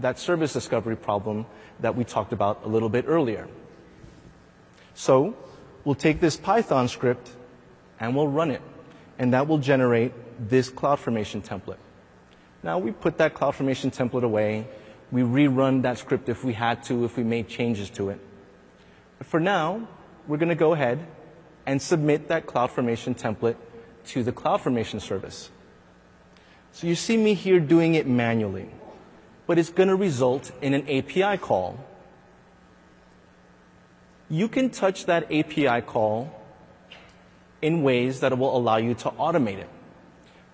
[0.00, 1.46] that service discovery problem
[1.80, 3.48] that we talked about a little bit earlier.
[4.92, 5.34] So
[5.84, 7.30] we'll take this Python script
[7.98, 8.60] and we'll run it,
[9.18, 10.12] and that will generate
[10.50, 11.78] this CloudFormation template.
[12.62, 14.66] Now we put that CloudFormation template away.
[15.10, 18.20] We rerun that script if we had to, if we made changes to it.
[19.22, 19.88] For now,
[20.26, 21.06] we're going to go ahead
[21.66, 23.56] and submit that CloudFormation template
[24.06, 25.50] to the CloudFormation service.
[26.72, 28.68] So you see me here doing it manually,
[29.46, 31.78] but it's going to result in an API call.
[34.28, 36.34] You can touch that API call
[37.62, 39.68] in ways that will allow you to automate it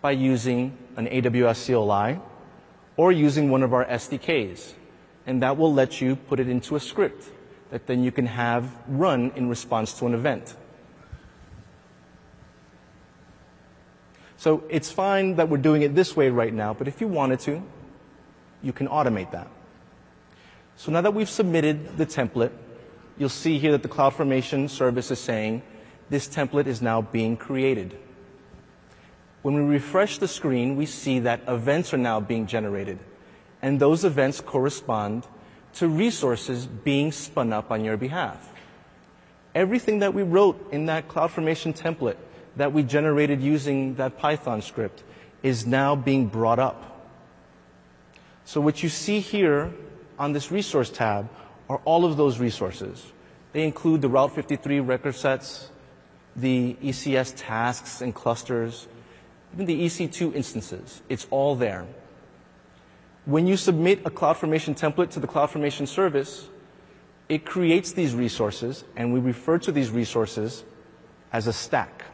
[0.00, 2.20] by using an AWS CLI
[2.96, 4.74] or using one of our SDKs.
[5.26, 7.24] And that will let you put it into a script
[7.70, 10.54] that then you can have run in response to an event.
[14.36, 17.40] So it's fine that we're doing it this way right now, but if you wanted
[17.40, 17.62] to,
[18.62, 19.48] you can automate that.
[20.76, 22.52] So now that we've submitted the template,
[23.18, 25.62] you'll see here that the CloudFormation service is saying
[26.08, 27.98] this template is now being created.
[29.42, 32.98] When we refresh the screen, we see that events are now being generated,
[33.60, 35.26] and those events correspond
[35.74, 38.52] to resources being spun up on your behalf.
[39.54, 42.16] Everything that we wrote in that CloudFormation template
[42.56, 45.02] that we generated using that Python script
[45.42, 47.08] is now being brought up.
[48.44, 49.72] So what you see here
[50.18, 51.28] on this resource tab
[51.68, 53.12] are all of those resources.
[53.52, 55.70] They include the Route 53 record sets,
[56.36, 58.86] the ECS tasks and clusters,
[59.54, 61.02] even the EC2 instances.
[61.08, 61.86] It's all there.
[63.30, 66.48] When you submit a CloudFormation template to the CloudFormation service,
[67.28, 70.64] it creates these resources, and we refer to these resources
[71.32, 72.06] as a stack.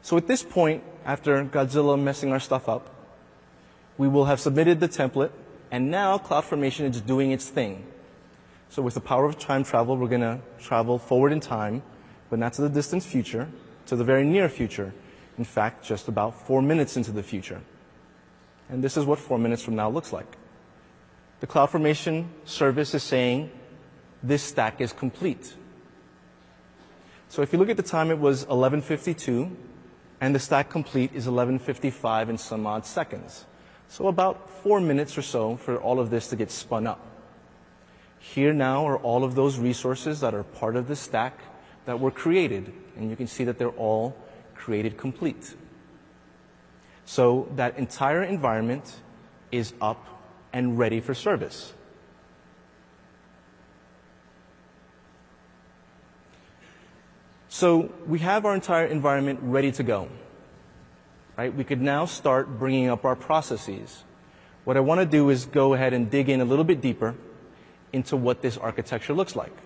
[0.00, 2.88] So at this point, after Godzilla messing our stuff up,
[3.98, 5.32] we will have submitted the template,
[5.70, 7.84] and now CloudFormation is doing its thing.
[8.70, 11.82] So with the power of time travel, we're going to travel forward in time,
[12.30, 13.46] but not to the distant future,
[13.88, 14.94] to the very near future.
[15.36, 17.60] In fact, just about four minutes into the future.
[18.68, 20.36] And this is what four minutes from now looks like.
[21.40, 23.50] The CloudFormation service is saying
[24.22, 25.54] this stack is complete.
[27.28, 29.56] So if you look at the time, it was 1152
[30.20, 33.46] and the stack complete is 1155 in some odd seconds.
[33.88, 37.04] So about four minutes or so for all of this to get spun up.
[38.18, 41.38] Here now are all of those resources that are part of the stack
[41.86, 44.16] that were created, and you can see that they're all
[44.54, 45.54] created complete.
[47.08, 48.84] So that entire environment
[49.50, 50.04] is up
[50.52, 51.72] and ready for service.
[57.48, 60.10] So we have our entire environment ready to go.
[61.38, 61.52] Right?
[61.54, 64.04] We could now start bringing up our processes.
[64.64, 67.14] What I want to do is go ahead and dig in a little bit deeper
[67.90, 69.56] into what this architecture looks like.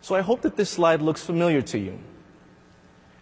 [0.00, 2.00] So I hope that this slide looks familiar to you.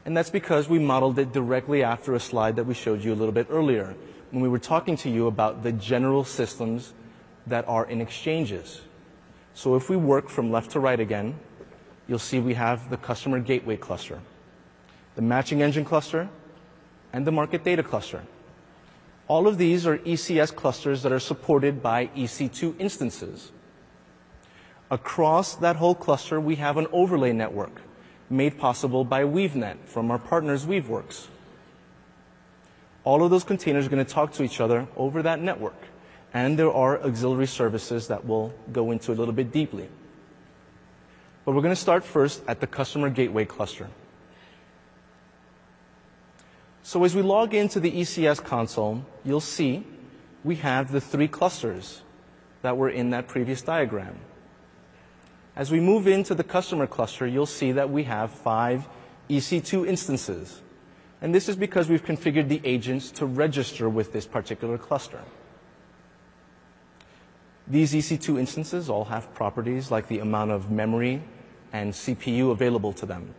[0.06, 3.18] And that's because we modeled it directly after a slide that we showed you a
[3.18, 3.96] little bit earlier
[4.30, 6.94] when we were talking to you about the general systems
[7.48, 8.82] that are in exchanges.
[9.54, 11.34] So if we work from left to right again,
[12.06, 14.20] you'll see we have the customer gateway cluster,
[15.16, 16.28] the matching engine cluster,
[17.12, 18.22] and the market data cluster.
[19.26, 23.50] All of these are ECS clusters that are supported by EC2 instances.
[24.88, 27.80] Across that whole cluster, we have an overlay network
[28.28, 31.26] made possible by WeaveNet from our partners Weaveworks.
[33.04, 35.80] All of those containers are going to talk to each other over that network,
[36.34, 39.88] and there are auxiliary services that we'll go into a little bit deeply.
[41.44, 43.88] But we're going to start first at the customer gateway cluster.
[46.82, 49.84] So as we log into the ECS console, you'll see
[50.42, 52.02] we have the three clusters
[52.62, 54.18] that were in that previous diagram.
[55.56, 58.86] As we move into the customer cluster, you'll see that we have five
[59.30, 60.60] EC2 instances.
[61.22, 65.20] And this is because we've configured the agents to register with this particular cluster.
[67.66, 71.22] These EC2 instances all have properties like the amount of memory
[71.72, 73.34] and CPU available to them.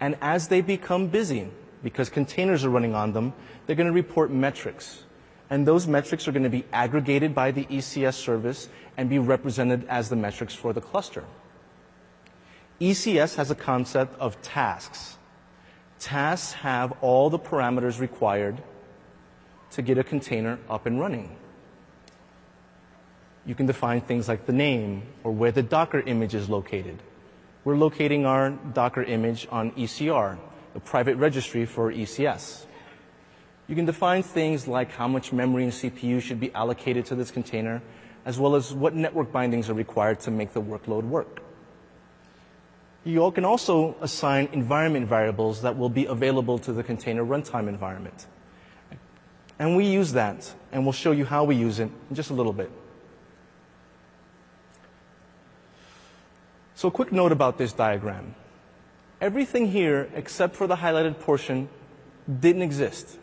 [0.00, 1.48] And as they become busy,
[1.82, 3.32] because containers are running on them,
[3.66, 5.04] they're going to report metrics.
[5.50, 9.86] And those metrics are going to be aggregated by the ECS service and be represented
[9.88, 11.24] as the metrics for the cluster.
[12.80, 15.18] ECS has a concept of tasks.
[16.00, 18.62] Tasks have all the parameters required
[19.72, 21.36] to get a container up and running.
[23.46, 26.98] You can define things like the name or where the Docker image is located.
[27.64, 30.38] We're locating our Docker image on ECR,
[30.72, 32.66] the private registry for ECS.
[33.66, 37.30] You can define things like how much memory and CPU should be allocated to this
[37.30, 37.80] container,
[38.26, 41.40] as well as what network bindings are required to make the workload work.
[43.04, 48.26] You can also assign environment variables that will be available to the container runtime environment.
[49.58, 52.34] And we use that, and we'll show you how we use it in just a
[52.34, 52.70] little bit.
[56.74, 58.34] So a quick note about this diagram.
[59.20, 61.68] Everything here, except for the highlighted portion,
[62.40, 63.18] didn't exist.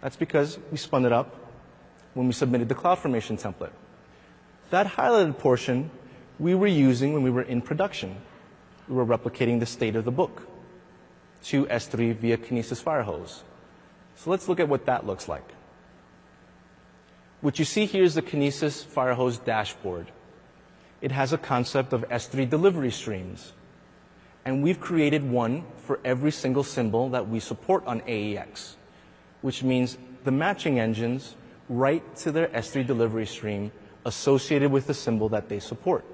[0.00, 1.34] That's because we spun it up
[2.14, 3.72] when we submitted the CloudFormation template.
[4.70, 5.90] That highlighted portion
[6.38, 8.16] we were using when we were in production.
[8.88, 10.46] We were replicating the state of the book
[11.44, 13.42] to S3 via Kinesis Firehose.
[14.16, 15.44] So let's look at what that looks like.
[17.40, 20.10] What you see here is the Kinesis Firehose dashboard.
[21.00, 23.52] It has a concept of S3 delivery streams.
[24.44, 28.76] And we've created one for every single symbol that we support on AEX,
[29.48, 31.34] which means the matching engines
[31.70, 33.72] write to their S3 delivery stream
[34.04, 36.04] associated with the symbol that they support.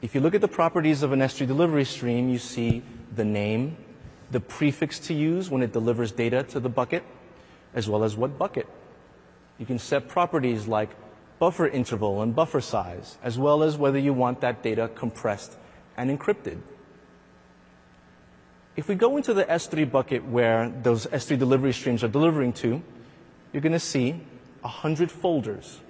[0.00, 2.82] If you look at the properties of an S3 delivery stream, you see
[3.14, 3.76] the name,
[4.32, 7.04] the prefix to use when it delivers data to the bucket,
[7.72, 8.66] as well as what bucket.
[9.60, 10.90] You can set properties like
[11.38, 15.56] buffer interval and buffer size, as well as whether you want that data compressed
[15.96, 16.58] and encrypted.
[18.74, 22.82] If we go into the S3 bucket where those S3 delivery streams are delivering to,
[23.52, 24.12] you're going to see
[24.62, 25.80] 100 folders.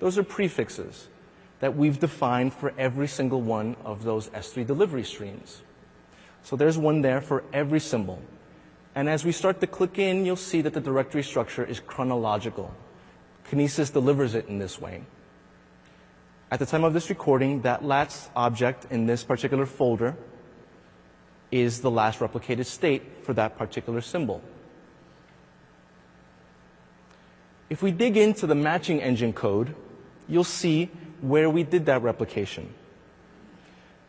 [0.00, 1.08] Those are prefixes
[1.60, 5.62] that we've defined for every single one of those S3 delivery streams.
[6.42, 8.20] So there's one there for every symbol.
[8.94, 12.74] And as we start to click in, you'll see that the directory structure is chronological.
[13.50, 15.02] Kinesis delivers it in this way.
[16.50, 20.16] At the time of this recording, that last object in this particular folder
[21.50, 24.42] is the last replicated state for that particular symbol.
[27.68, 29.74] If we dig into the matching engine code,
[30.28, 30.90] you'll see
[31.20, 32.72] where we did that replication.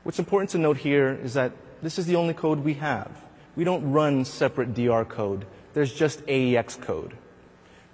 [0.03, 3.09] What's important to note here is that this is the only code we have.
[3.55, 5.45] We don't run separate DR code.
[5.73, 7.17] There's just AEX code.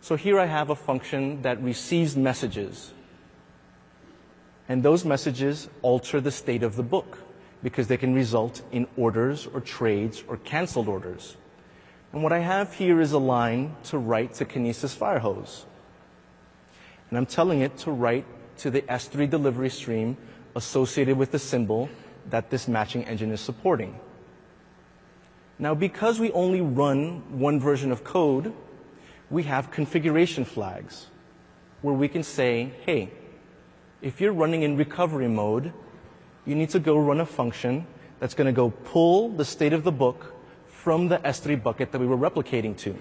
[0.02, 2.94] So here I have a function that receives messages.
[4.68, 7.18] And those messages alter the state of the book
[7.64, 11.38] because they can result in orders or trades or canceled orders.
[12.11, 15.64] And what I have here is a line to write to Kinesis Firehose.
[17.09, 18.26] And I'm telling it to write
[18.57, 20.18] to the S3 delivery stream
[20.55, 21.89] associated with the symbol
[22.30, 23.97] that this matching engine is supporting.
[25.57, 28.53] Now, because we only run one version of code,
[29.30, 31.07] we have configuration flags
[31.82, 33.09] where we can say, hey,
[34.01, 35.72] if you're running in recovery mode,
[36.46, 37.86] you need to go run a function
[38.20, 40.34] that's going to go pull the state of the book
[40.68, 42.96] from the S3 bucket that we were replicating to.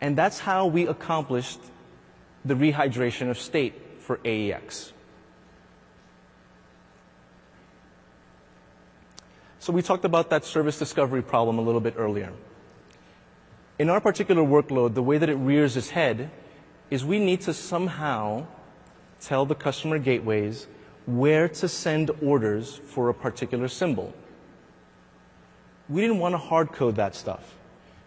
[0.00, 1.60] And that's how we accomplished
[2.44, 4.92] the rehydration of state for AEX.
[9.60, 12.32] So we talked about that service discovery problem a little bit earlier.
[13.78, 16.30] In our particular workload, the way that it rears its head
[16.90, 18.46] is we need to somehow
[19.20, 20.66] tell the customer gateways
[21.08, 24.12] where to send orders for a particular symbol.
[25.88, 27.54] We didn't want to hard code that stuff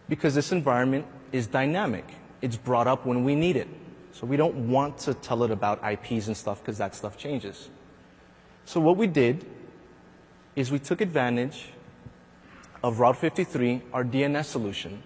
[0.08, 2.04] because this environment is dynamic.
[2.42, 3.66] It's brought up when we need it.
[4.12, 7.70] So we don't want to tell it about IPs and stuff because that stuff changes.
[8.66, 9.46] So what we did
[10.54, 11.70] is we took advantage
[12.84, 15.02] of Route 53, our DNS solution,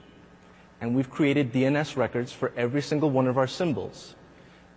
[0.83, 4.15] and we've created DNS records for every single one of our symbols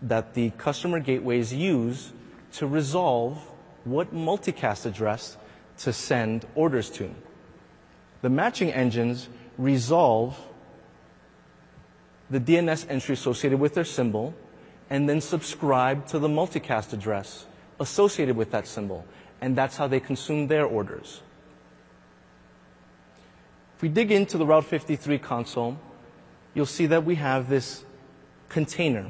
[0.04, 2.14] that the customer gateways use
[2.54, 3.38] to resolve
[3.84, 5.38] what multicast address
[5.80, 7.10] to send orders to.
[8.22, 10.38] The matching engines resolve
[12.30, 14.34] the DNS entry associated with their symbol
[14.90, 17.46] and then subscribe to the multicast address
[17.80, 19.06] associated with that symbol.
[19.42, 21.22] And that's how they consume their orders.
[23.78, 25.78] If we dig into the Route 53 console,
[26.54, 27.86] you'll see that we have this
[28.50, 29.10] container.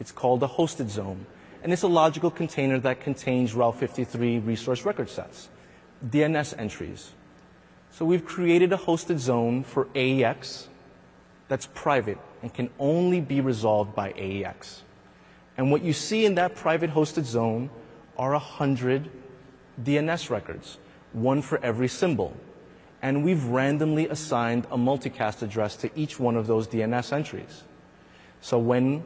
[0.00, 1.26] It's called a hosted zone.
[1.62, 5.48] And it's a logical container that contains Route 53 resource record sets,
[6.08, 7.12] DNS entries.
[7.90, 10.68] So we've created a hosted zone for AEX
[11.48, 14.82] that's private and can only be resolved by AEX.
[15.56, 17.68] And what you see in that private hosted zone
[18.16, 19.10] are 100
[19.82, 20.78] DNS records,
[21.12, 22.34] one for every symbol
[23.02, 27.64] and we've randomly assigned a multicast address to each one of those DNS entries.
[28.40, 29.04] So when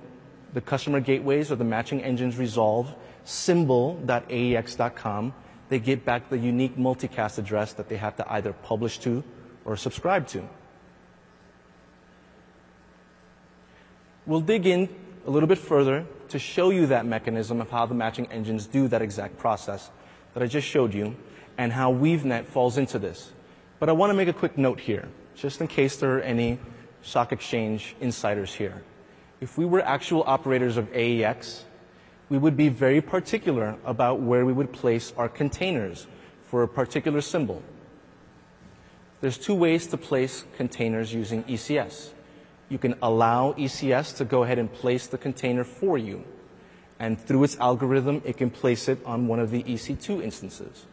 [0.54, 2.94] the customer gateways or the matching engines resolve
[3.24, 5.34] symbol.aex.com,
[5.68, 9.22] they get back the unique multicast address that they have to either publish to
[9.64, 10.42] or subscribe to.
[14.26, 14.88] We'll dig in
[15.26, 18.88] a little bit further to show you that mechanism of how the matching engines do
[18.88, 19.90] that exact process
[20.34, 21.16] that I just showed you
[21.58, 23.32] and how WeaveNet falls into this.
[23.78, 26.58] But I want to make a quick note here, just in case there are any
[27.02, 28.82] stock exchange insiders here.
[29.44, 31.64] If we were actual operators of AEX,
[32.30, 36.06] we would be very particular about where we would place our containers
[36.44, 37.60] for a particular symbol.
[39.20, 42.12] There's two ways to place containers using ECS.
[42.70, 46.24] You can allow ECS to go ahead and place the container for you.
[46.98, 50.86] And through its algorithm, it can place it on one of the EC2 instances.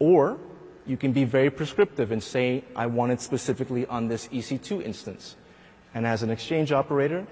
[0.00, 0.36] Or
[0.84, 5.36] you can be very prescriptive and say, I want it specifically on this EC2 instance.
[5.94, 7.24] And as an exchange operator,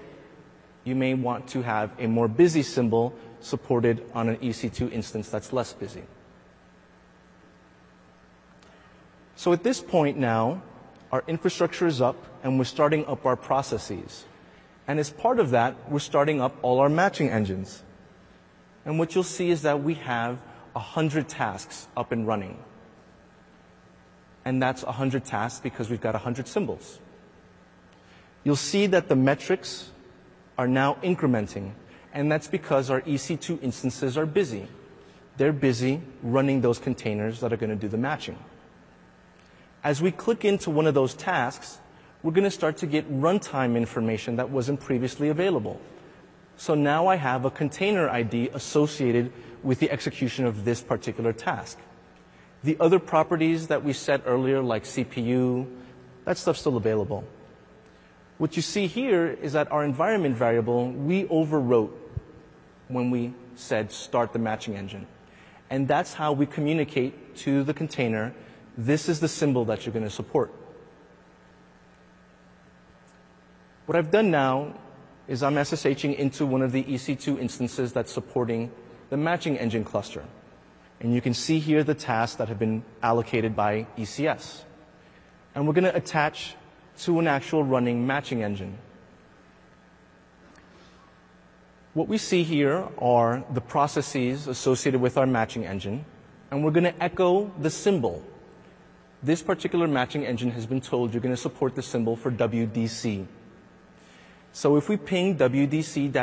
[0.87, 5.51] you may want to have a more busy symbol supported on an EC2 instance that's
[5.51, 6.03] less busy.
[9.35, 10.63] So at this point now,
[11.11, 14.25] our infrastructure is up and we're starting up our processes.
[14.87, 17.83] And as part of that, we're starting up all our matching engines.
[18.85, 20.39] And what you'll see is that we have
[20.71, 22.57] 100 tasks up and running.
[24.45, 26.99] And that's 100 tasks because we've got 100 symbols.
[28.45, 29.91] You'll see that the metrics
[30.57, 31.71] are now incrementing,
[32.13, 34.67] and that's because our EC2 instances are busy.
[35.37, 38.37] They're busy running those containers that are going to do the matching.
[39.83, 41.77] As we click into one of those tasks,
[42.23, 45.79] we're going to start to get runtime information that wasn't previously available.
[46.57, 49.31] So now I have a container ID associated
[49.61, 51.77] with the execution of this particular task.
[52.63, 55.67] The other properties that we set earlier, like CPU,
[56.25, 57.23] that stuff's still available.
[58.37, 61.91] What you see here is that our environment variable, we overwrote
[62.87, 65.07] when we said start the matching engine.
[65.69, 68.33] And that's how we communicate to the container,
[68.77, 70.51] this is the symbol that you're going to support.
[73.87, 74.73] What I've done now
[75.27, 78.71] is I'm SSHing into one of the EC2 instances that's supporting
[79.09, 80.23] the matching engine cluster.
[80.99, 84.61] And you can see here the tasks that have been allocated by ECS.
[85.55, 86.55] And we're going to attach
[86.99, 88.77] to an actual running matching engine.
[91.93, 96.05] What we see here are the processes associated with our matching engine,
[96.51, 98.23] and we're going to echo the symbol.
[99.23, 103.25] This particular matching engine has been told you're going to support the symbol for WDC.
[104.53, 106.21] So if we ping wdc.aex.com,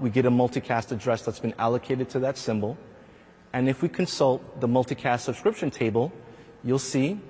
[0.00, 2.76] we get a multicast address that's been allocated to that symbol.
[3.52, 6.12] And if we consult the multicast subscription table,
[6.64, 7.20] you'll see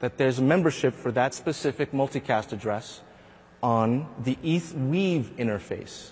[0.00, 3.02] that there's a membership for that specific multicast address
[3.62, 6.10] on the ETH Weave interface.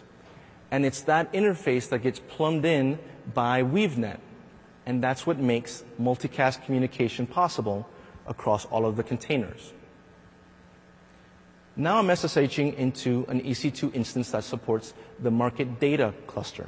[0.71, 2.99] And it's that interface that gets plumbed in
[3.35, 4.19] by WeaveNet.
[4.85, 7.89] And that's what makes multicast communication possible
[8.27, 9.73] across all of the containers.
[11.77, 16.67] Now I'm SSHing into an EC2 instance that supports the market data cluster.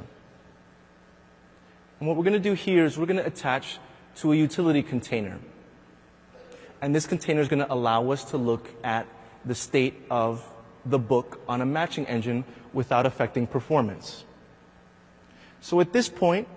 [1.99, 3.77] And what we're going to do here is we're going to attach
[4.17, 5.37] to a utility container.
[6.81, 9.07] And this container is going to allow us to look at
[9.45, 10.43] the state of
[10.85, 14.25] the book on a matching engine without affecting performance.
[15.61, 16.47] So at this point,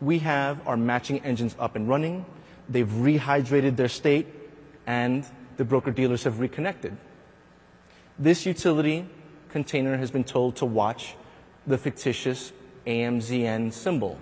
[0.00, 2.26] we have our matching engines up and running.
[2.68, 4.26] They've rehydrated their state
[4.86, 5.24] and
[5.56, 6.96] the broker dealers have reconnected.
[8.18, 9.06] This utility
[9.50, 11.14] container has been told to watch
[11.66, 12.52] the fictitious
[12.86, 14.18] AMZN symbol.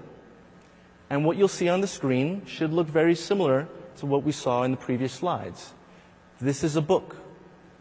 [1.08, 3.68] And what you'll see on the screen should look very similar
[4.00, 5.72] to what we saw in the previous slides.
[6.40, 7.16] This is a book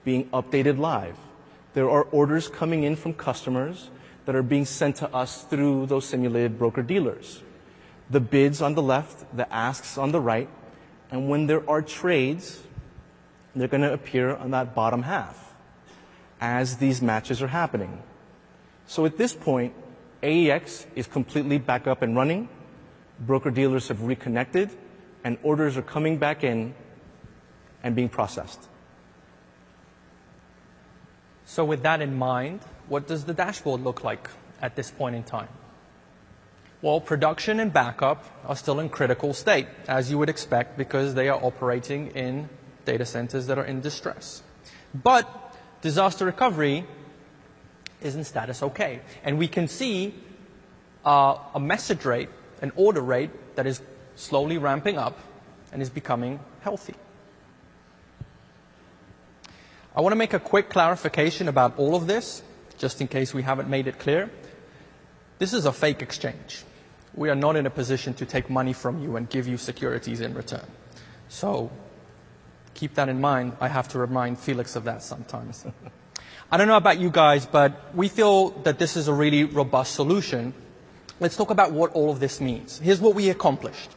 [0.04, 1.18] being updated live.
[1.74, 3.90] There are orders coming in from customers
[4.26, 7.42] that are being sent to us through those simulated broker dealers.
[8.10, 10.50] The bids on the left, the asks on the right,
[11.12, 12.62] and when there are trades,
[13.56, 15.54] they're going to appear on that bottom half
[16.40, 18.02] as these matches are happening.
[18.88, 19.74] So at this point,
[20.24, 22.50] AEX is completely back up and running
[23.20, 24.70] broker dealers have reconnected,
[25.24, 26.74] and orders are coming back in
[27.84, 28.60] and being processed.
[31.46, 34.30] So with that in mind, what does the dashboard look like
[34.62, 35.50] at this point in time?
[36.82, 41.28] Well, production and backup are still in critical state, as you would expect, because they
[41.28, 42.50] are operating in
[42.86, 44.42] data centers that are in distress.
[44.94, 45.28] But
[45.82, 46.86] disaster recovery
[48.02, 49.02] is in status okay.
[49.24, 50.16] And we can see
[51.04, 52.30] uh, a message rate
[52.62, 53.82] an order rate that is
[54.20, 55.18] slowly ramping up
[55.72, 56.96] and is becoming healthy.
[59.96, 62.44] I want to make a quick clarification about all of this,
[62.78, 64.30] just in case we haven't made it clear.
[65.40, 66.64] This is a fake exchange.
[67.16, 70.22] We are not in a position to take money from you and give you securities
[70.22, 70.66] in return.
[71.28, 71.72] So
[72.74, 73.58] keep that in mind.
[73.60, 75.66] I have to remind Felix of that sometimes.
[76.52, 79.94] I don't know about you guys, but we feel that this is a really robust
[79.94, 80.54] solution.
[81.20, 82.80] Let's talk about what all of this means.
[82.80, 83.90] Here's what we accomplished.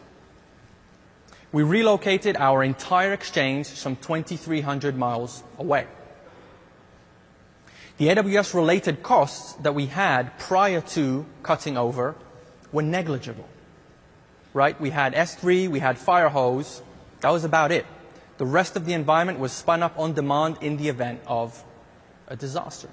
[1.52, 5.86] We relocated our entire exchange some 2,300 miles away.
[7.98, 12.16] The AWS related costs that we had prior to cutting over
[12.72, 13.46] were negligible.
[14.54, 14.80] Right?
[14.80, 16.80] We had S3, we had Firehose.
[17.20, 17.84] That was about it.
[18.38, 21.62] The rest of the environment was spun up on demand in the event of
[22.28, 22.88] a disaster.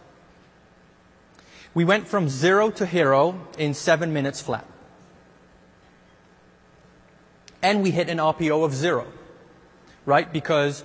[1.74, 4.66] We went from zero to hero in seven minutes flat.
[7.62, 9.05] And we hit an RPO of zero,
[10.05, 10.32] right?
[10.32, 10.84] Because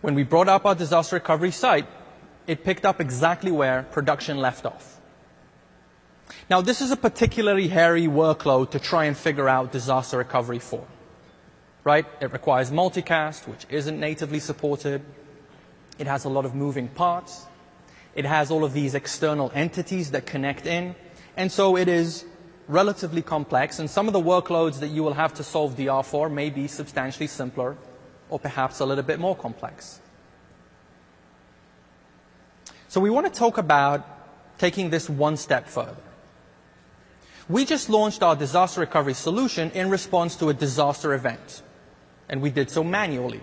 [0.00, 1.86] when we brought up our disaster recovery site,
[2.46, 5.00] it picked up exactly where production left off.
[6.48, 10.86] Now, this is a particularly hairy workload to try and figure out disaster recovery for.
[11.84, 12.06] Right?
[12.20, 15.02] It requires multicast, which isn't natively supported.
[15.98, 17.46] It has a lot of moving parts.
[18.14, 20.94] It has all of these external entities that connect in.
[21.36, 22.24] And so it is
[22.68, 26.28] relatively complex, and some of the workloads that you will have to solve DR for
[26.28, 27.76] may be substantially simpler
[28.30, 30.00] or perhaps a little bit more complex.
[32.88, 34.06] So we want to talk about
[34.58, 35.96] taking this one step further.
[37.48, 41.62] We just launched our disaster recovery solution in response to a disaster event,
[42.28, 43.42] and we did so manually.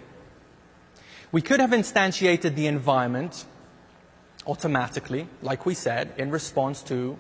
[1.32, 3.46] We could have instantiated the environment
[4.48, 7.18] automatically, like we said, in response to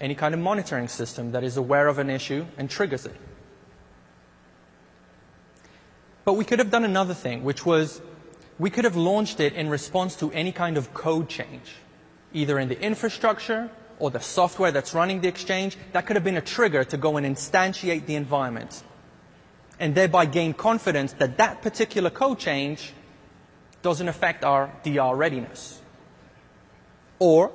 [0.00, 3.14] any kind of monitoring system that is aware of an issue and triggers it.
[6.24, 8.00] But we could have done another thing, which was
[8.58, 11.72] we could have launched it in response to any kind of code change,
[12.32, 15.76] either in the infrastructure or the software that's running the exchange.
[15.92, 18.82] That could have been a trigger to go and instantiate the environment
[19.80, 22.92] and thereby gain confidence that that particular code change
[23.82, 25.80] doesn't affect our DR readiness.
[27.20, 27.52] Or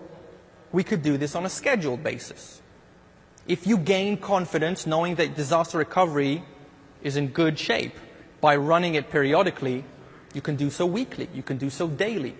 [0.74, 2.61] we could do this on a scheduled basis.
[3.47, 6.43] If you gain confidence knowing that disaster recovery
[7.03, 7.95] is in good shape
[8.41, 9.86] by running it periodically,
[10.34, 11.30] you can do so weekly.
[11.34, 12.36] You can do so daily.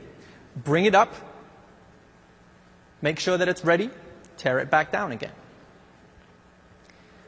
[0.56, 1.14] Bring it up.
[3.02, 3.90] Make sure that it's ready.
[4.38, 5.32] Tear it back down again.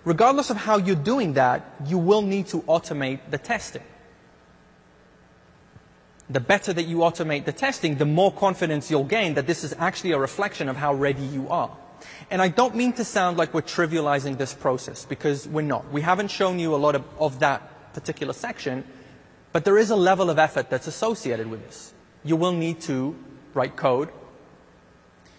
[0.06, 3.84] Regardless of how you're doing that, you will need to automate the testing.
[6.30, 9.76] The better that you automate the testing, the more confidence you'll gain that this is
[9.78, 11.70] actually a reflection of how ready you are.
[12.32, 15.92] And I don't mean to sound like we're trivializing this process because we're not.
[15.92, 18.84] We haven't shown you a lot of, of that particular section,
[19.52, 21.94] but there is a level of effort that's associated with this.
[22.24, 23.16] You will need to
[23.54, 24.10] write code.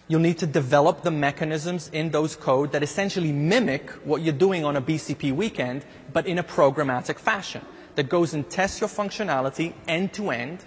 [0.07, 4.63] You'll need to develop the mechanisms in those code that essentially mimic what you're doing
[4.63, 5.83] on a BCP weekend,
[6.13, 7.61] but in a programmatic fashion
[7.95, 10.63] that goes and tests your functionality end to end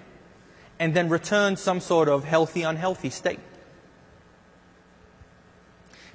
[0.80, 3.38] and then return some sort of healthy, unhealthy state.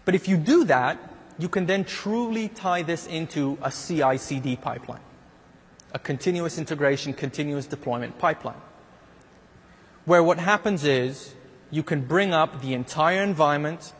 [0.03, 0.97] But if you do that,
[1.37, 5.01] you can then truly tie this into a CI CD pipeline
[5.93, 8.59] a continuous integration, continuous deployment pipeline.
[10.03, 11.33] Where what happens is
[11.71, 13.93] you can bring up the entire environment,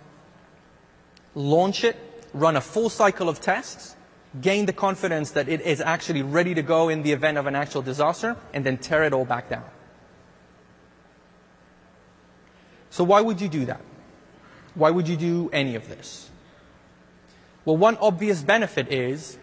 [1.35, 1.95] launch it,
[2.33, 3.95] run a full cycle of tests,
[4.41, 7.55] gain the confidence that it is actually ready to go in the event of an
[7.55, 9.63] actual disaster, and then tear it all back down.
[12.95, 13.81] So why would you do that?
[14.73, 16.29] Why would you do any of this?
[17.65, 19.37] Well, one obvious benefit is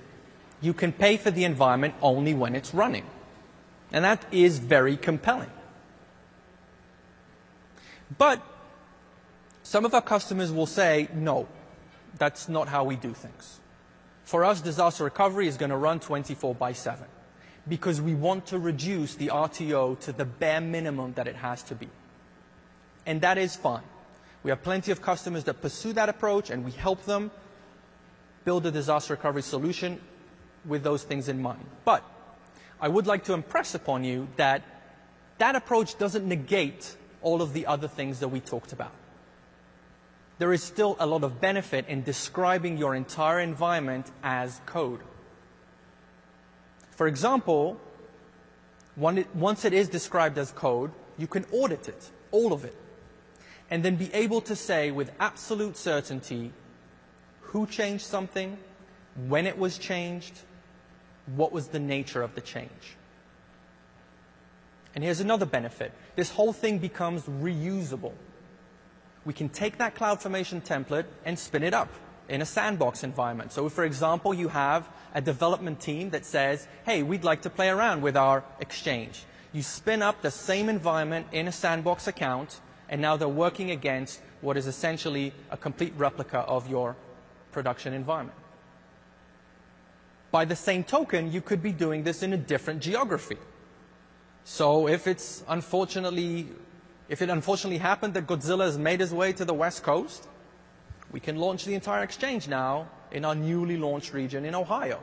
[0.63, 3.05] you can pay for the environment only when it's running.
[3.93, 5.51] And that is very compelling.
[8.17, 8.41] But
[9.63, 11.47] some of our customers will say, no,
[12.17, 13.61] that's not how we do things.
[14.25, 17.05] For us, disaster recovery is going to run 24 by 7
[17.69, 21.75] because we want to reduce the RTO to the bare minimum that it has to
[21.75, 21.91] be.
[23.07, 23.83] And that is fine.
[24.43, 27.31] We have plenty of customers that pursue that approach and we help them
[28.45, 30.01] build a disaster recovery solution
[30.65, 31.65] with those things in mind.
[31.85, 32.05] But
[32.81, 34.63] I would like to impress upon you that
[35.39, 38.93] that approach doesn't negate all of the other things that we talked about.
[40.39, 45.01] There is still a lot of benefit in describing your entire environment as code.
[46.91, 47.79] For example,
[48.97, 52.77] once it is described as code, you can audit it, all of it,
[53.73, 56.53] and then be able to say with absolute certainty
[57.41, 58.59] who changed something,
[59.29, 60.41] when it was changed,
[61.37, 62.97] what was the nature of the change.
[64.95, 65.91] And here's another benefit.
[66.17, 68.13] This whole thing becomes reusable.
[69.25, 71.89] We can take that CloudFormation template and spin it up
[72.29, 73.53] in a sandbox environment.
[73.53, 77.51] So if, for example, you have a development team that says, hey, we'd like to
[77.51, 79.25] play around with our exchange.
[79.55, 82.61] You spin up the same environment in a sandbox account
[82.93, 86.95] and now they're working against what is essentially a complete replica of your
[87.51, 88.39] production environment.
[90.31, 93.39] By the same token, you could be doing this in a different geography.
[94.45, 96.49] So if it's unfortunately,
[97.09, 100.29] if it unfortunately happened that Godzilla has made his way to the West Coast,
[101.11, 105.01] we can launch the entire exchange now in our newly launched region in Ohio.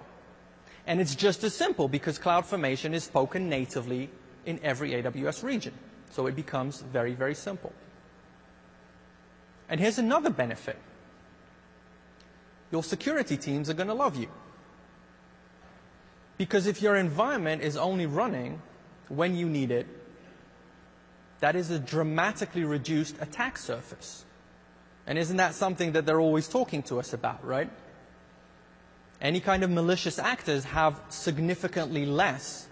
[0.85, 4.11] And it's just as simple because CloudFormation is spoken natively
[4.45, 5.73] in every AWS region.
[6.09, 7.71] So it becomes very, very simple.
[9.69, 10.77] And here's another benefit.
[12.71, 14.29] Your security teams are going to love you.
[16.37, 18.61] Because if your environment is only running
[19.09, 19.87] when you need it,
[21.41, 24.25] that is a dramatically reduced attack surface.
[25.07, 27.69] And isn't that something that they're always talking to us about, right?
[29.21, 32.67] Any kind of malicious actors have significantly less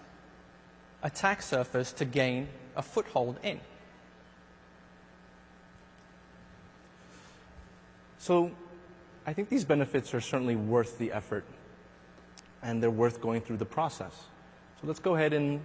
[1.02, 3.60] attack surface to gain a foothold in.
[8.18, 8.50] So
[9.26, 11.44] I think these benefits are certainly worth the effort
[12.62, 14.12] and they're worth going through the process.
[14.80, 15.60] So let's go ahead and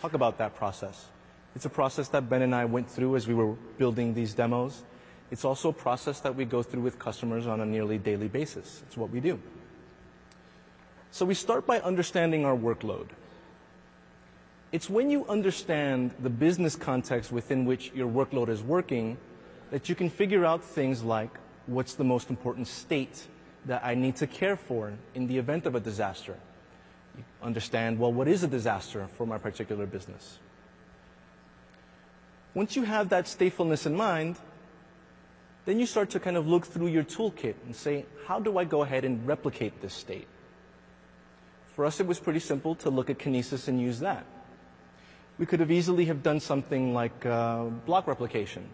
[0.00, 1.06] talk about that process.
[1.54, 4.82] It's a process that Ben and I went through as we were building these demos.
[5.30, 8.82] It's also a process that we go through with customers on a nearly daily basis.
[8.86, 9.40] It's what we do.
[11.10, 13.08] So we start by understanding our workload.
[14.72, 19.16] It's when you understand the business context within which your workload is working
[19.70, 21.30] that you can figure out things like
[21.66, 23.26] what's the most important state
[23.66, 26.36] that I need to care for in the event of a disaster.
[27.16, 30.38] You understand, well, what is a disaster for my particular business?
[32.54, 34.36] Once you have that statefulness in mind,
[35.64, 38.64] then you start to kind of look through your toolkit and say, how do I
[38.64, 40.28] go ahead and replicate this state?
[41.74, 44.24] For us, it was pretty simple to look at Kinesis and use that.
[45.38, 48.66] We could have easily have done something like uh, block replication,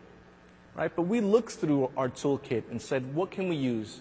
[0.75, 0.95] right?
[0.95, 4.01] But we looked through our toolkit and said, what can we use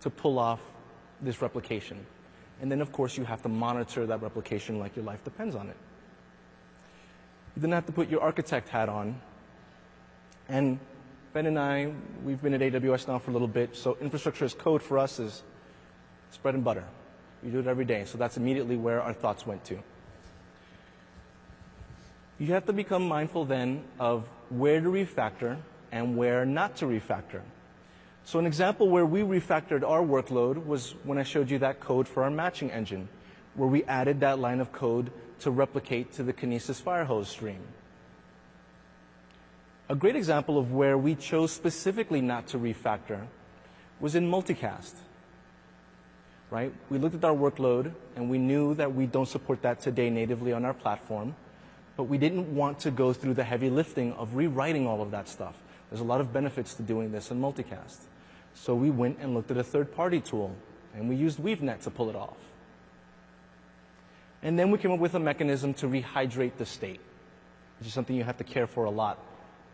[0.00, 0.60] to pull off
[1.20, 2.04] this replication.
[2.60, 5.68] And then, of course, you have to monitor that replication like your life depends on
[5.68, 5.76] it.
[7.56, 9.20] You then have to put your architect hat on.
[10.48, 10.78] And
[11.32, 11.92] Ben and I,
[12.24, 15.18] we've been at AWS now for a little bit, so infrastructure as code for us
[15.18, 15.42] is
[16.30, 16.84] spread and butter.
[17.42, 19.78] We do it every day, so that's immediately where our thoughts went to.
[22.38, 25.56] You have to become mindful then of where to refactor
[25.90, 27.42] and where not to refactor.
[28.24, 32.06] So an example where we refactored our workload was when I showed you that code
[32.06, 33.08] for our matching engine,
[33.54, 35.10] where we added that line of code
[35.40, 37.60] to replicate to the Kinesis Firehose stream.
[39.88, 43.26] A great example of where we chose specifically not to refactor
[43.98, 44.92] was in multicast.
[46.50, 46.72] Right?
[46.90, 50.52] We looked at our workload and we knew that we don't support that today natively
[50.52, 51.34] on our platform,
[51.98, 55.28] but we didn't want to go through the heavy lifting of rewriting all of that
[55.28, 55.56] stuff.
[55.90, 57.98] There's a lot of benefits to doing this in multicast.
[58.54, 60.54] So we went and looked at a third party tool
[60.94, 62.36] and we used WeaveNet to pull it off.
[64.44, 67.00] And then we came up with a mechanism to rehydrate the state,
[67.80, 69.18] which is something you have to care for a lot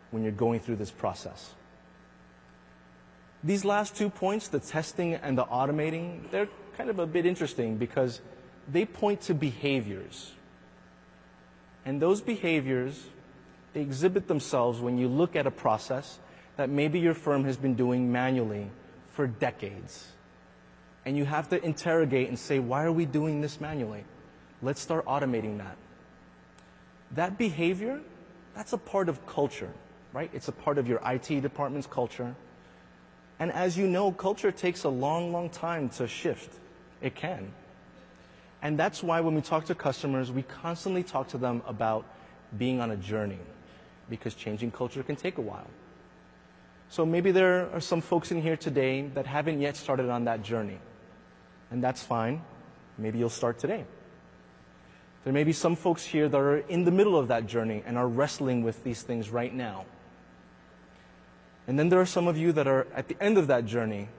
[0.09, 1.53] when you're going through this process.
[3.43, 7.77] These last two points, the testing and the automating, they're kind of a bit interesting
[7.77, 8.19] because
[8.67, 10.31] they point to behaviors.
[11.85, 13.01] And those behaviors,
[13.73, 16.19] they exhibit themselves when you look at a process
[16.57, 18.69] that maybe your firm has been doing manually
[19.11, 20.11] for decades.
[21.05, 24.03] And you have to interrogate and say, why are we doing this manually?
[24.61, 25.77] Let's start automating that.
[27.11, 28.01] That behavior,
[28.55, 29.71] that's a part of culture,
[30.13, 30.31] right?
[30.33, 32.35] It's a part of your IT department's culture.
[33.37, 36.51] And as you know, culture takes a long, long time to shift.
[37.01, 37.51] It can.
[38.65, 42.03] And that's why when we talk to customers, we constantly talk to them about
[42.57, 43.37] being on a journey
[44.09, 45.67] because changing culture can take a while.
[46.89, 50.41] So maybe there are some folks in here today that haven't yet started on that
[50.41, 50.79] journey.
[51.69, 52.41] And that's fine.
[52.97, 53.85] Maybe you'll start today.
[55.25, 57.99] There may be some folks here that are in the middle of that journey and
[57.99, 59.85] are wrestling with these things right now.
[61.67, 64.09] And then there are some of you that are at the end of that journey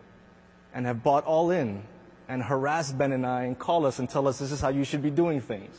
[0.72, 1.82] and have bought all in
[2.29, 4.85] and harass Ben and I and call us and tell us this is how you
[4.85, 5.77] should be doing things.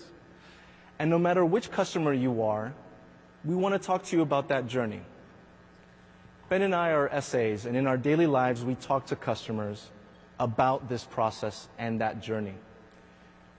[1.00, 2.74] And no matter which customer you are,
[3.46, 5.02] we want to talk to you about that journey.
[6.50, 9.92] Ben and I are SAs, and in our daily lives, we talk to customers
[10.40, 12.56] about this process and that journey.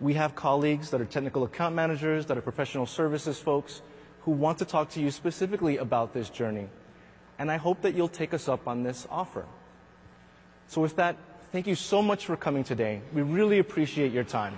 [0.01, 3.83] We have colleagues that are technical account managers, that are professional services folks,
[4.23, 6.69] who want to talk to you specifically about this journey.
[7.39, 9.45] And I hope that you'll take us up on this offer.
[10.69, 11.17] So with that,
[11.53, 13.01] thank you so much for coming today.
[13.13, 14.55] We really appreciate your time.